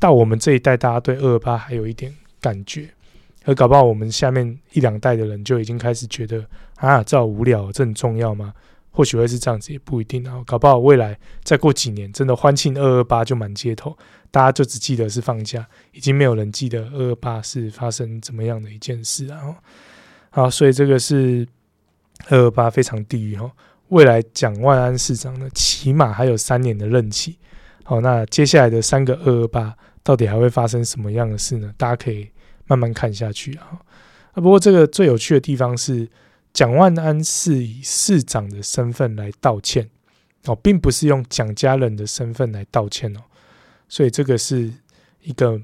[0.00, 2.88] 到我们这一代，大家对二二八还有一点感觉，
[3.44, 6.44] 而搞不好我们下面一两代的人就已经开始觉得
[6.74, 8.52] 啊，这好无聊，这很重要吗？
[8.90, 10.42] 或许会是这样子，也不一定啊。
[10.44, 13.96] 搞不好未来再过几年，真的欢庆二二八就满街头，
[14.30, 19.56] 大家就只记得是放假，已经没有人记得二二八是发生怎么样的一件事啊。
[20.30, 21.46] 好，所以这个是
[22.28, 23.50] 二二八非常地狱哈。
[23.88, 27.38] 未来蒋万安市长呢，起码还有三年的任期。
[27.84, 31.72] 好，那接下来的三个二二八到底还会发生什么样的事呢？
[31.76, 32.28] 大家可以
[32.66, 33.80] 慢慢看下去啊。
[34.32, 36.08] 啊，不过这个最有趣的地方是。
[36.54, 39.88] 蒋万安是以市长的身份来道歉
[40.46, 43.20] 哦，并不是用蒋家人的身份来道歉哦，
[43.88, 44.72] 所以这个是
[45.22, 45.60] 一个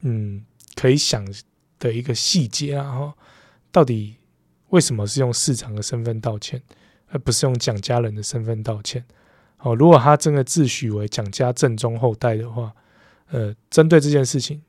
[0.00, 0.44] 嗯
[0.74, 1.26] 可以想
[1.78, 2.84] 的一个细节啊。
[2.84, 3.14] 哈，
[3.72, 4.16] 到底
[4.68, 6.62] 为什么是用市长的身份道歉，
[7.08, 9.04] 而不是用蒋家人的身份道歉？
[9.58, 12.74] 哦，如果他真的自诩为蒋家正宗后代的话，
[13.28, 14.62] 呃，针对这件事情，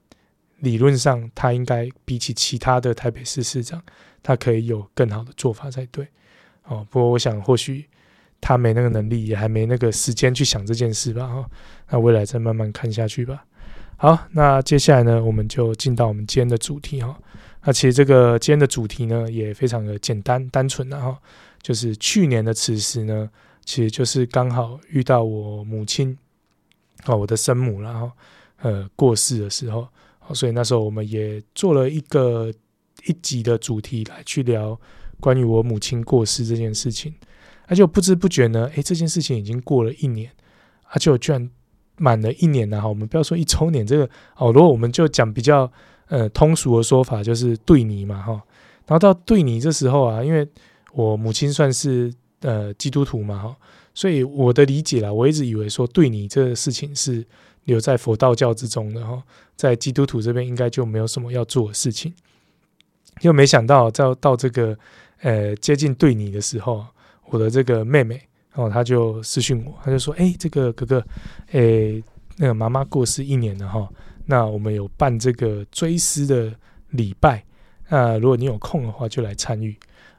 [0.60, 3.84] 理论上他应该比起其他的台北市市长，
[4.24, 6.08] 他可以有更好的做法才对。
[6.64, 7.88] 哦，不过我想或许
[8.42, 11.28] 他没那个能力，也还没那个时间去想这件事吧。
[11.28, 11.50] 哈、
[11.90, 13.46] 那未来再慢慢看下去吧。
[13.98, 17.18] 好，那接下来呢，我们就进到我们今天的主题哈。
[17.64, 21.18] 那其实这个今天的主题呢，也非常的简单单纯的哈，
[21.62, 23.30] 就是去年的此时呢。
[23.66, 26.18] 其实就是刚好遇到我母亲，
[27.04, 28.10] 哦，我的生母，然后
[28.62, 29.86] 呃过世的时候，
[30.34, 32.50] 所以那时候我们也做了一个
[33.06, 34.80] 一集的主题来去聊
[35.20, 37.14] 关于我母亲过世这件事情。
[37.68, 40.32] 而且不知不觉呢，诶，这件事情已经过了一年，
[40.90, 41.50] 而且我居然
[41.98, 42.88] 满了一年了哈。
[42.88, 45.72] 我们不要说一周年，这个哦，如果我们就讲比较
[46.08, 48.34] 呃通俗的说法，就是对尼嘛哈。
[48.88, 50.48] 然后到对尼这时候啊，因为
[50.94, 52.12] 我母亲算是。
[52.42, 53.58] 呃，基督徒嘛，哈，
[53.96, 57.26] 所以我的理解啦，我一直以为说对你这个事情是
[57.64, 59.24] 留在佛道教之中的哈，
[59.56, 62.14] 在基督徒这边应该就没有什么要做的事情，
[63.22, 64.78] 又没想到到到这个
[65.22, 66.86] 呃接近对你的时候，
[67.30, 68.22] 我的这个妹妹
[68.56, 71.04] 哦，她就私讯我，她就说，哎，这个哥哥，
[71.52, 72.02] 哎，
[72.38, 73.88] 那个妈妈过世一年了哈，
[74.26, 76.54] 那我们有办这个追思的
[76.90, 77.44] 礼拜，
[77.90, 79.76] 那如果你有空的话，就来参与。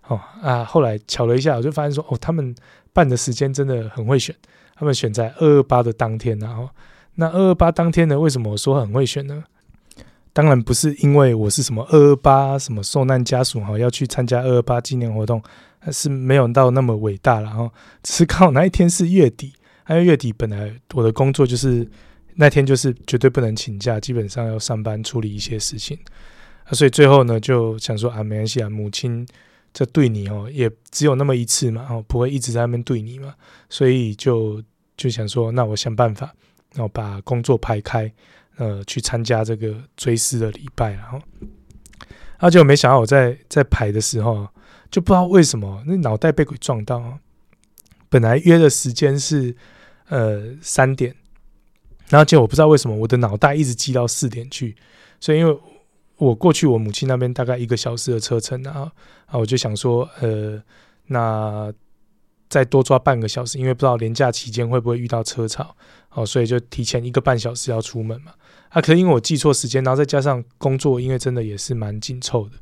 [0.06, 2.54] 哦啊，后来巧了一下，我就发现说，哦，他们
[2.94, 4.34] 办的时间真的很会选，
[4.74, 6.66] 他们选在二二八的当天，然后
[7.16, 9.44] 那二二八当天呢，为什么我说很会选呢？
[10.32, 15.42] 当然不是因为我是什么二二八什么受难家属哈，要去参加二二八纪念活动，
[15.92, 17.70] 是没有到那么伟大，然后
[18.02, 19.52] 只是刚好那一天是月底，
[19.88, 21.88] 因为月底本来我的工作就是
[22.34, 25.98] 那天就是绝对不能请假，基本上要上班处理一些事情，
[26.64, 29.26] 啊，所以最后呢就想说啊，没关系啊，母亲。
[29.70, 33.34] 这对你哦，也只有那么一次嘛，哦，不会一直在那边对你嘛，
[33.68, 34.60] 所以就
[34.96, 36.34] 就想说，那我想办法，
[36.74, 38.10] 然后把工作排开，
[38.56, 41.20] 呃，去参加这个追思的礼拜，然后，
[42.38, 44.48] 而且我没想到我在在排的时候，
[44.90, 47.18] 就不知道为什么那脑袋被鬼撞到，
[48.08, 49.54] 本来约的时间是
[50.08, 51.14] 呃三点，
[52.08, 54.76] 然后结果我不知道为什么我的脑袋一直记到四点去，
[55.20, 55.58] 所以因为。
[56.18, 58.90] 我过去我母亲那边大概一个小时的车程啊，
[59.26, 60.60] 啊，我就想说，呃，
[61.06, 61.72] 那
[62.48, 65.76] 再多抓半个小时，因为不知道连假期间会不会遇到车潮，
[66.10, 68.32] 哦，所以就提前一个半小时要出门嘛。
[68.70, 72.56] 啊，可是因为我记错时间，然后再加上工作，因为真的也是蛮紧凑的，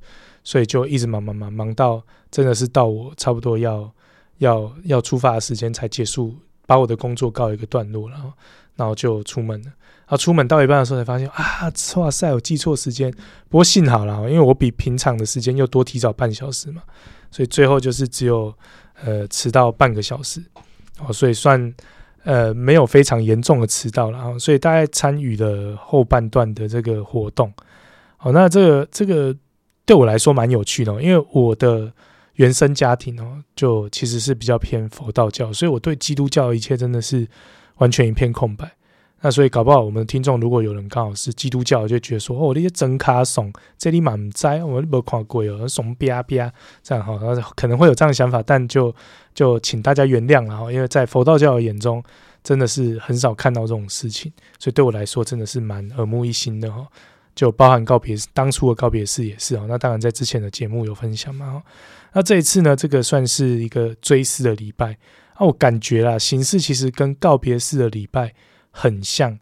[0.47, 3.93] 所以就一直忙忙忙忙到真的是到我差不多要
[4.39, 6.33] 要要出发的时间才结束，
[6.67, 8.33] 把我的工作告一个段落，然后
[8.77, 9.67] 然后就出门了。
[9.67, 13.11] 然后出门到一半的时候才发现啊，哇塞，我记错时间。
[13.49, 16.81] 不过幸好啦，因为我比平常的时间又多提早半小时嘛，
[17.33, 18.55] 所以最后就是只有
[19.03, 20.41] 呃迟到半个小时
[21.05, 21.75] 哦，所以算
[22.23, 24.39] 呃没有非常严重的迟到了啊。
[24.39, 27.53] 所以大概参与了后半段的这个活动。
[28.17, 29.35] 好，那这个这个
[29.87, 31.91] 对我来说蛮有趣的，因为我的
[32.35, 37.27] 原生家庭哦，就其实是比较偏佛道教，所以我对基督教一切真的是
[37.77, 38.71] 完全一片空白。
[39.23, 48.95] 那所以搞不好我们的听众如果有人刚好是基督教，就觉得说哦，那些真卡怂，这里满栽，我们没看过哦，怂吧吧这样哈，然后可能会有这样的想法，但就
[49.35, 52.05] 就请大家原谅了哈，因为在佛道教的眼中，
[52.45, 56.87] 真的是很少看到这种事情，所以对我来说真的是蛮耳目一新的哈，
[57.37, 61.63] 就包含告别当初的告别式也是哦，那当然在之前的节目有分享嘛，
[62.15, 64.99] 那这一次呢，这个算是一个追思的礼拜，
[65.39, 68.35] 那我感觉啦，形式其实跟告别式的礼拜。
[68.79, 69.39] 很像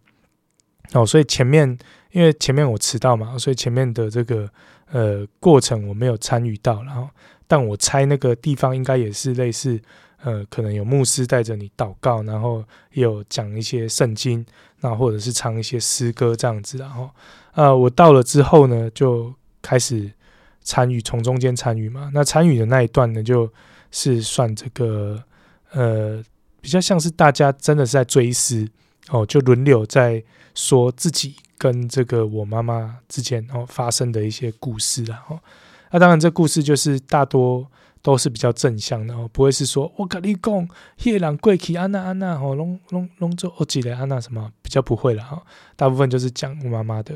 [0.92, 1.76] 哦，所以前面
[2.12, 4.48] 因为前面我迟到嘛，所以前面的这个
[4.92, 7.08] 呃过程我没有参与到，然后
[7.48, 9.82] 但我猜那个地方应该也是类似
[10.22, 14.46] 呃，可能有牧师带着你祷告，然后也有讲一些圣经，
[14.82, 17.10] 那或者是唱一些诗歌这样子，然后
[17.54, 19.32] 呃我到了之后呢，就
[19.62, 20.12] 开始
[20.62, 23.52] 参与，从中间参与嘛，那参与的那一段呢，就
[23.90, 25.22] 是算这个
[25.72, 26.22] 呃
[26.60, 28.68] 比较像是大家真的是在追思。
[29.10, 30.24] 哦，就轮流在
[30.54, 35.22] 说自己跟这个我妈妈之间哦发生的一些故事啦。
[35.28, 35.38] 哦，
[35.90, 37.66] 那当然这故事就是大多
[38.00, 40.66] 都是比较正向的哦，不会是说我跟你讲，
[41.02, 45.42] 夜郎贵气安娜安娜哦，龙龙龙舟哦，记得安娜什么比较不会了哈。
[45.76, 47.14] 大部分就是讲我妈妈的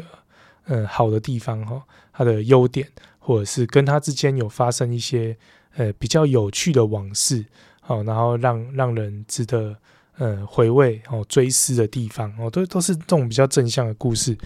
[0.68, 2.88] 嗯好的地方哈，他的优点，
[3.18, 5.36] 或者是跟他之间有发生一些
[5.76, 7.44] 呃比较有趣的往事，
[7.80, 9.76] 好，然后让让人值得。
[10.20, 14.36] 呃回味哦追思的地方哦，都都是这种比较正向的故事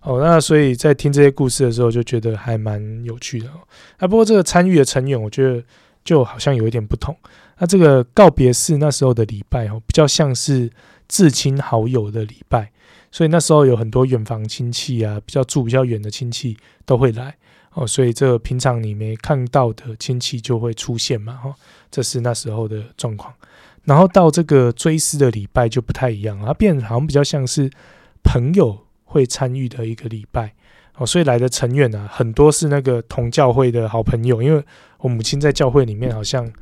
[0.00, 0.18] 哦。
[0.22, 3.60] 那所以在听这些故事的时候，就觉得还蛮有趣的哦。
[3.98, 5.62] 啊，不过这个参与的成员，我觉得
[6.02, 7.14] 就好像有一点不同。
[7.58, 10.70] 那这个告别式那时候的礼拜哦，比较像是
[11.08, 12.72] 至亲好友的礼拜，
[13.10, 17.36] 所以那时候有很多远房亲戚啊，比较住比较远的亲戚都会来
[17.72, 21.54] 哦，所以这平常你没看到的亲戚就会出现嘛，哈，
[21.90, 23.32] 这是那时候的状况。
[23.84, 27.70] 然后到这个追思的礼拜就不太一样了，它变好像比较像是
[28.22, 30.54] 朋友会参与的一个礼拜
[30.96, 34.62] 哦，所以来的成员啊，很多是那个同教会的好朋友，因为
[34.98, 36.52] 我母亲在教会里面好像。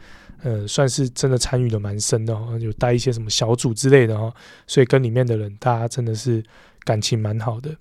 [0.43, 4.32] 呃，算是真的参与的蛮深的哦，有带一些什么小组之类的哦，
[4.66, 6.45] 所以跟里面的人，大家真的是
[6.84, 7.74] 感情蛮好的。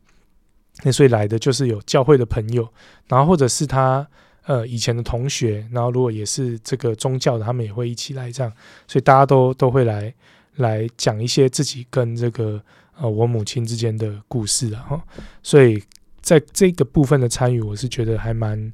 [0.83, 2.67] 那所以来的就是有教会的朋友，
[3.07, 4.05] 然后或者是他
[4.43, 8.51] 呃以前的同学，然后如果也是这个宗教的，他们也会一起来这样，
[8.87, 10.13] 所以大家都都会来
[10.55, 12.61] 来讲一些自己跟这个
[12.97, 15.03] 呃我母亲之间的故事啊哈。
[15.43, 15.81] 所以
[16.21, 18.73] 在这个部分的参与，我是觉得还蛮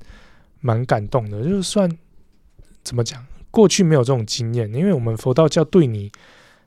[0.59, 1.87] 蛮感动的，就是算
[2.83, 3.23] 怎么讲。
[3.51, 6.09] 过去没有这种经验，因为我们佛道教对你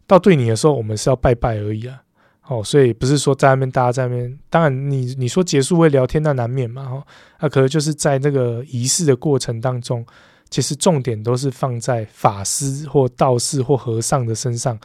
[0.07, 2.03] 到对你的时候，我们是要拜拜而已啊。
[2.47, 6.83] 哦，所以不是说在那边大家在那边，当然你你说结束会聊天，那难免嘛。
[6.83, 7.07] 哦，
[7.41, 10.05] 那可能就是在那个仪式的过程当中，
[10.51, 14.79] 其实重点都是放在法师或道士或和尚的身上。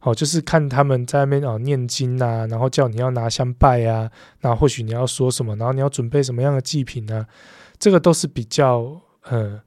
[0.00, 7.26] 哦，就是看他们在那边哦念经啊，然后叫你要拿香拜啊，然后或许你要说什么，然后你要准备什么样的祭品啊，
[7.78, 9.58] 这个都是比较呃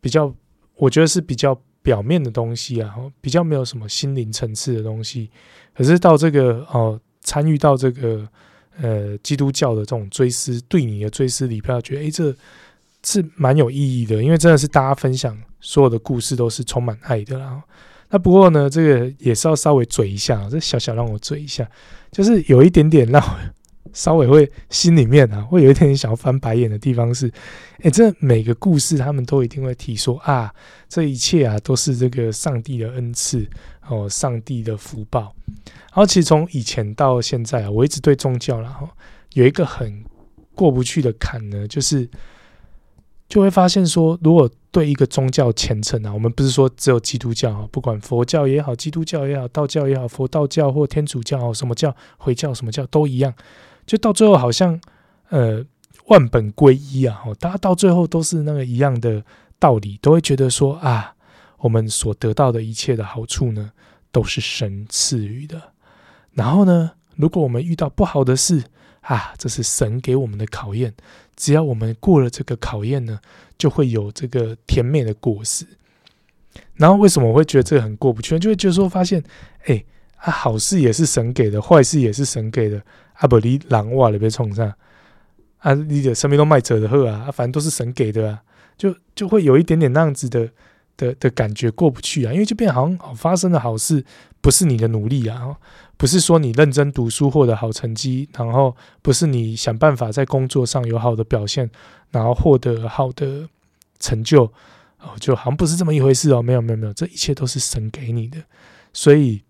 [0.00, 0.32] 比较。
[0.76, 5.30] 我觉得是比较表面的东西啊，比较没有什么心灵层次的东西。
[5.74, 8.26] 可是到这个哦，参与到这个
[8.80, 12.34] 呃基督教的这种追思，对你的追思礼拜，觉得诶，这
[13.02, 17.62] 是蛮有意义的，因为真的是大家分享所有的故事都是充满爱的啦。
[18.10, 21.68] 那不过呢，这个也是要稍微嘴一下，这小小让我嘴一下，
[22.10, 23.38] 就是有一点点让我。
[23.96, 27.32] 稍微会心里面啊，会有一点点想要翻白眼的地方是，
[27.80, 30.52] 诶，这每个故事他们都一定会提说啊，
[30.86, 33.48] 这一切啊都是这个上帝的恩赐
[33.88, 35.34] 哦，上帝的福报。
[35.46, 38.86] 然后其实从以前到现在啊，我一直对宗教然后
[39.32, 40.04] 有一个很
[40.54, 42.06] 过不去的坎呢，就是
[43.30, 53.32] 就会发现说，如果对一个宗教虔诚啊，我们不是说只有基督教啊，不管佛教也好，基督教也好，道教也好，佛道教或天主教什么教，回教什么教都一样。
[53.86, 54.80] 就到最后好像，
[55.28, 55.64] 呃，
[56.06, 57.22] 万本归一啊！
[57.38, 59.24] 大家到最后都是那个一样的
[59.58, 61.14] 道理，都会觉得说啊，
[61.58, 63.70] 我们所得到的一切的好处呢，
[64.10, 65.72] 都是神赐予的。
[66.32, 68.64] 然后呢，如果我们遇到不好的事
[69.00, 70.92] 啊，这是神给我们的考验。
[71.36, 73.20] 只要我们过了这个考验呢，
[73.56, 75.66] 就会有这个甜美的果实。
[76.74, 78.38] 然后为什么我会觉得这个很过不去？
[78.38, 79.22] 就会觉得说，发现，
[79.66, 79.84] 哎，
[80.16, 82.82] 啊，好事也是神给的，坏事也是神给的。
[83.18, 84.72] 啊不，你狼哇了被冲上
[85.58, 85.74] 啊！
[85.74, 88.42] 你的生命都卖者的贺啊，反正都是神给的啊，
[88.76, 90.50] 就就会有一点点那样子的
[90.96, 94.04] 的的感觉过不去啊，因为就变好像发生的好事
[94.40, 95.56] 不是你的努力啊，
[95.96, 101.70] 不是说你认真读书获得好成绩，然后不是你想办法在工作上有好的表现，
[102.10, 103.48] 然后获得好的
[103.98, 104.44] 成就
[105.00, 108.38] 哦，就好像不是这么一回事哦，没有没有没有，这一切都是神给你的，
[108.92, 109.42] 所以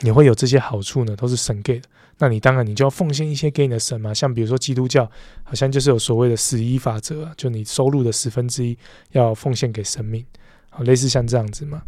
[0.00, 1.88] 你会有这些好处呢，都是神给的。
[2.18, 4.12] 那你当然，你就要奉献一些给你的神嘛。
[4.12, 5.08] 像比如说基督教，
[5.44, 8.76] 好像就是有所谓的十一法则，就你收入的十分之一
[9.12, 10.24] 要奉献给神明，
[10.68, 11.82] 好，类似像这样子嘛。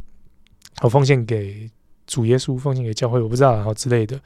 [0.76, 1.68] 好，奉献给
[2.07, 4.20] 主耶稣，奉献给教会，我不知道，然后之类的。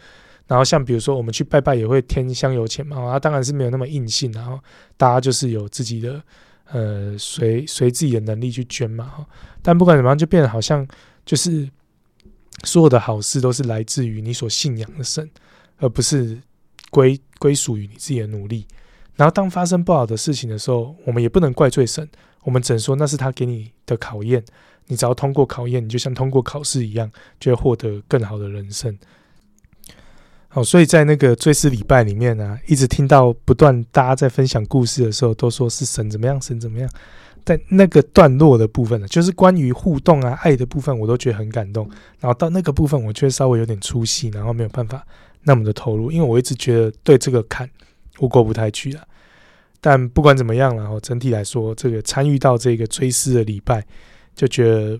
[0.46, 4.60] 然后像比如说我们去拜拜也会添香油钱嘛，啊，当然是没有那么硬性，然后
[4.98, 6.22] 大家就是有自己的
[6.70, 9.26] 呃随随自己的能力去捐嘛。
[9.62, 10.86] 但不管怎么样，就变得好像
[11.24, 11.66] 就是
[12.64, 15.26] 所有的好事都是来自于你所信仰的神。
[15.78, 16.38] 而不是
[16.90, 18.66] 归归属于你自己的努力。
[19.16, 22.08] 然后，当发生不好的事情的时候，我们也不能怪罪神，
[22.42, 24.44] 我们只能说那是他给你的考验。
[24.86, 27.10] 你只要通过考验，你就像通过考试一样，
[27.40, 28.98] 就会获得更好的人生。
[30.48, 36.90] 好，所以在那个追思礼拜里面呢、一直听到不断大家在分享故事的时候，都说是神怎么样，神怎么样。
[37.44, 41.88] 在那个段落的部分呢，就是关于互动啊、爱的部分，我都觉得很感动。
[42.20, 45.06] 然后到那个部分，我却稍微有点出戏，然后没有办法。
[45.44, 47.68] 那么的投入，因为我一直觉得对这个坎
[48.18, 49.06] 我过不太去了。
[49.80, 53.84] 但不管怎么样，然后整体来说，这个参与到这个追思的礼拜，
[54.34, 54.98] 就觉得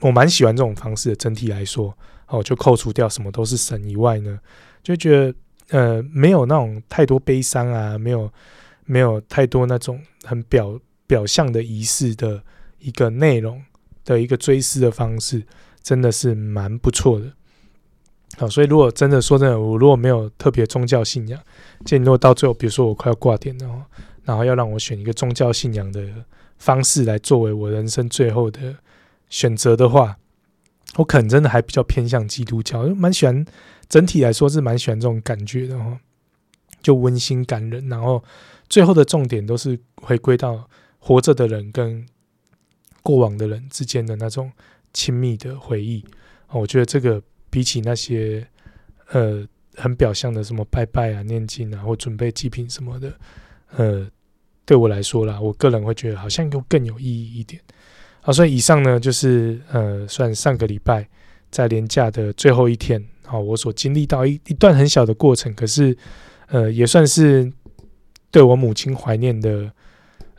[0.00, 1.16] 我蛮喜欢这种方式的。
[1.16, 1.94] 整体来说，
[2.28, 4.38] 哦，就扣除掉什么都是神以外呢，
[4.82, 5.34] 就觉得
[5.68, 8.32] 呃没有那种太多悲伤啊，没有
[8.86, 12.42] 没有太多那种很表表象的仪式的
[12.78, 13.62] 一个内容
[14.02, 15.42] 的一个追思的方式，
[15.82, 17.30] 真的是蛮不错的。
[18.38, 21.38] 好，所以如果真的说真的，我如果没有特别宗教信仰，
[21.84, 23.86] 建议如果到最后，比如说我快要挂点的话，
[24.24, 26.02] 然后要让我选一个宗教信仰的
[26.56, 28.76] 方式来作为我人生最后的
[29.28, 30.16] 选择的话，
[30.96, 33.44] 我可能真的还比较偏向基督教，就蛮喜欢，
[33.88, 35.98] 整体来说是蛮喜欢这种感觉的哈，
[36.82, 38.24] 就温馨感人，然后
[38.68, 40.68] 最后的重点都是回归到
[40.98, 42.06] 活着的人跟
[43.02, 44.50] 过往的人之间的那种
[44.92, 46.04] 亲密的回忆。
[46.50, 47.22] 我觉得这个
[47.52, 48.48] 比起那些
[49.10, 49.46] 呃
[49.76, 53.12] 很表象的什么拜拜啊、念经啊或准备祭品什么的，
[53.76, 54.08] 呃，
[54.64, 57.60] 对我来说啦，我个人会觉得好像又更有意义一点。
[58.22, 61.06] 好，所以以上呢就是呃算上个礼拜
[61.50, 65.94] 在连假的最后一天，好，我所经历到一一段很小的过程，可是
[66.46, 67.52] 呃也算是
[68.30, 69.70] 对我母亲怀念的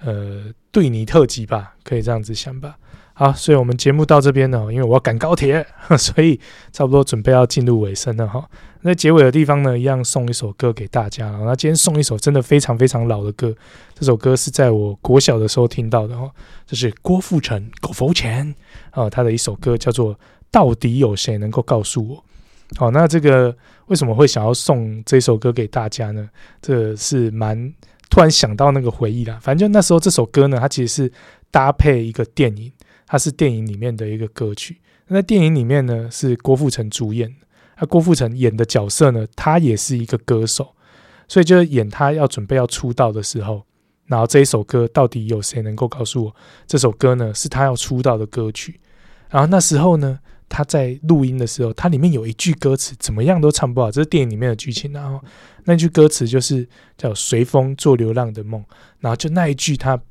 [0.01, 2.75] 呃对你特辑吧，可以这样子想吧。
[3.23, 5.65] 好，所以我们节目到这边呢，因为我要赶高铁，
[5.97, 6.37] 所以
[6.73, 8.45] 差不多准备要进入尾声了哈。
[8.81, 11.29] 那结尾的地方呢，一样送一首歌给大家。
[11.45, 13.55] 那今天送一首真的非常非常老的歌，
[13.97, 16.29] 这首歌是在我国小的时候听到的哈。
[16.67, 18.53] 这是郭富城、郭富城
[18.91, 20.13] 啊，他的一首歌叫做
[20.51, 22.17] 《到底有谁能够告诉我》。
[22.77, 23.55] 好，那这个
[23.85, 26.29] 为什么会想要送这首歌给大家呢？
[26.61, 27.73] 这是蛮
[28.09, 29.39] 突然想到那个回忆啦。
[29.41, 31.11] 反正就那时候这首歌呢，它其实是
[31.49, 32.69] 搭配一个电影。
[33.13, 34.81] 它是电影里面的一个歌曲。
[35.05, 37.31] 那在电影里面呢，是郭富城主演。
[37.77, 40.75] 那郭富城演的角色呢，他也是一个歌手，
[41.27, 43.67] 所以就是演他要准备要出道的时候，
[44.07, 46.35] 然后这一首歌到底有谁能够告诉我？
[46.65, 48.79] 这首歌呢，是他要出道的歌曲。
[49.29, 50.17] 然后那时候呢，
[50.49, 53.91] 他在录音的时候，它里面有一句歌词，怎么样都唱不好。
[53.91, 54.91] 这是电影里面的剧情。
[54.91, 55.23] 然后
[55.65, 56.67] 那句歌词就是
[56.97, 58.65] 叫“随风做流浪的梦”。
[59.01, 60.01] 然后就那一句他。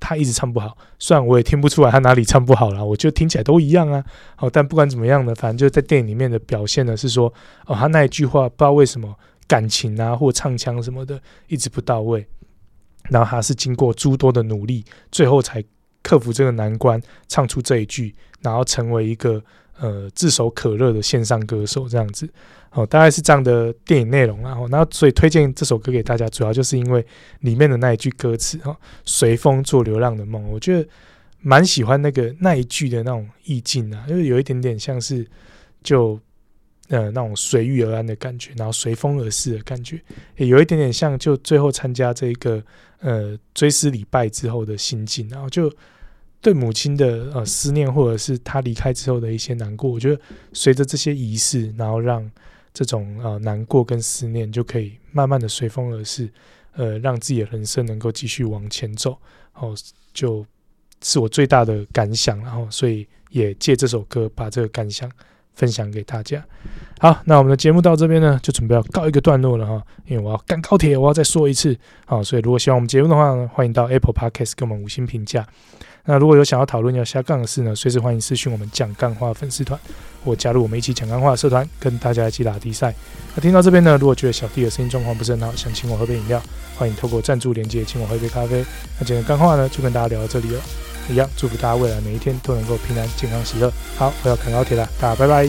[0.00, 4.02] 他一直唱不好，虽然我也听不出来他哪里唱不好了，我觉得听起来都一样啊。
[4.34, 7.32] 好，但不管怎么样呢，反正就在电影里面的表现呢是说，
[7.66, 9.14] 哦，他那一句话不知道为什么
[9.46, 12.26] 感情啊或唱腔什么的一直不到位，
[13.10, 15.62] 然后他是经过诸多的努力，最后才
[16.02, 19.42] 克服这个难关，唱出这一句，然后成为一个
[19.78, 22.28] 呃炙手可热的线上歌手这样子。
[22.72, 27.04] 哦，大概是这样的电影内容，然后，那所以推荐这首歌给大家，主要就是因为
[27.40, 30.88] 里面的那一句歌词哈，随风做流浪的梦，我觉得
[31.40, 35.26] 蛮喜欢那个那一句的那种意境啊，因为有一点点像是
[35.82, 36.16] 就
[36.90, 40.00] 呃那种随遇而安的感觉，然后随风而逝的感觉，
[40.36, 42.62] 也有一点点像就最后参加这个
[43.00, 45.68] 呃追思礼拜之后的心境，然后就
[46.40, 50.20] 对母亲的呃思念，或者是他离开之后的一些难过，我觉得
[50.52, 52.30] 随着这些仪式，然后让。
[52.72, 56.30] 这种呃难过跟思念就可以慢慢的随风而逝，
[56.72, 59.18] 呃，让自己的人生能够继续往前走，
[59.54, 59.74] 哦，
[60.12, 60.44] 就
[61.02, 65.10] 是我最大的感想，然后所以也借这首歌把这个感想
[65.60, 66.42] 分享给大家。
[66.98, 71.76] 好，那我们的节目到这边呢，就准备要告一个段落了哈，因为我要赶高铁，我要再说一次，
[72.06, 75.46] 好，所以如果喜欢我们节目的话呢，欢迎到 Apple Podcast 给我们五星评价。
[76.06, 79.78] 那如果有想要讨论要下杠的事呢，随时欢迎私讯我们讲干话粉丝团，
[80.24, 82.94] 或加入我们一起讲干话社团，跟大家一起打比赛。
[83.34, 86.42] 那听到这边呢，如果觉得小弟的声音状况不是很好，想请我喝杯饮料，
[86.76, 88.64] 欢迎透过赞助连接请我喝一杯咖啡。
[88.98, 90.60] 那今天干话呢，就跟大家聊到这里了，
[91.10, 93.72] 一样祝福大家未来每一天都能够平安、健康、喜乐。
[93.96, 95.48] 好，我要赶高铁了，大家拜拜。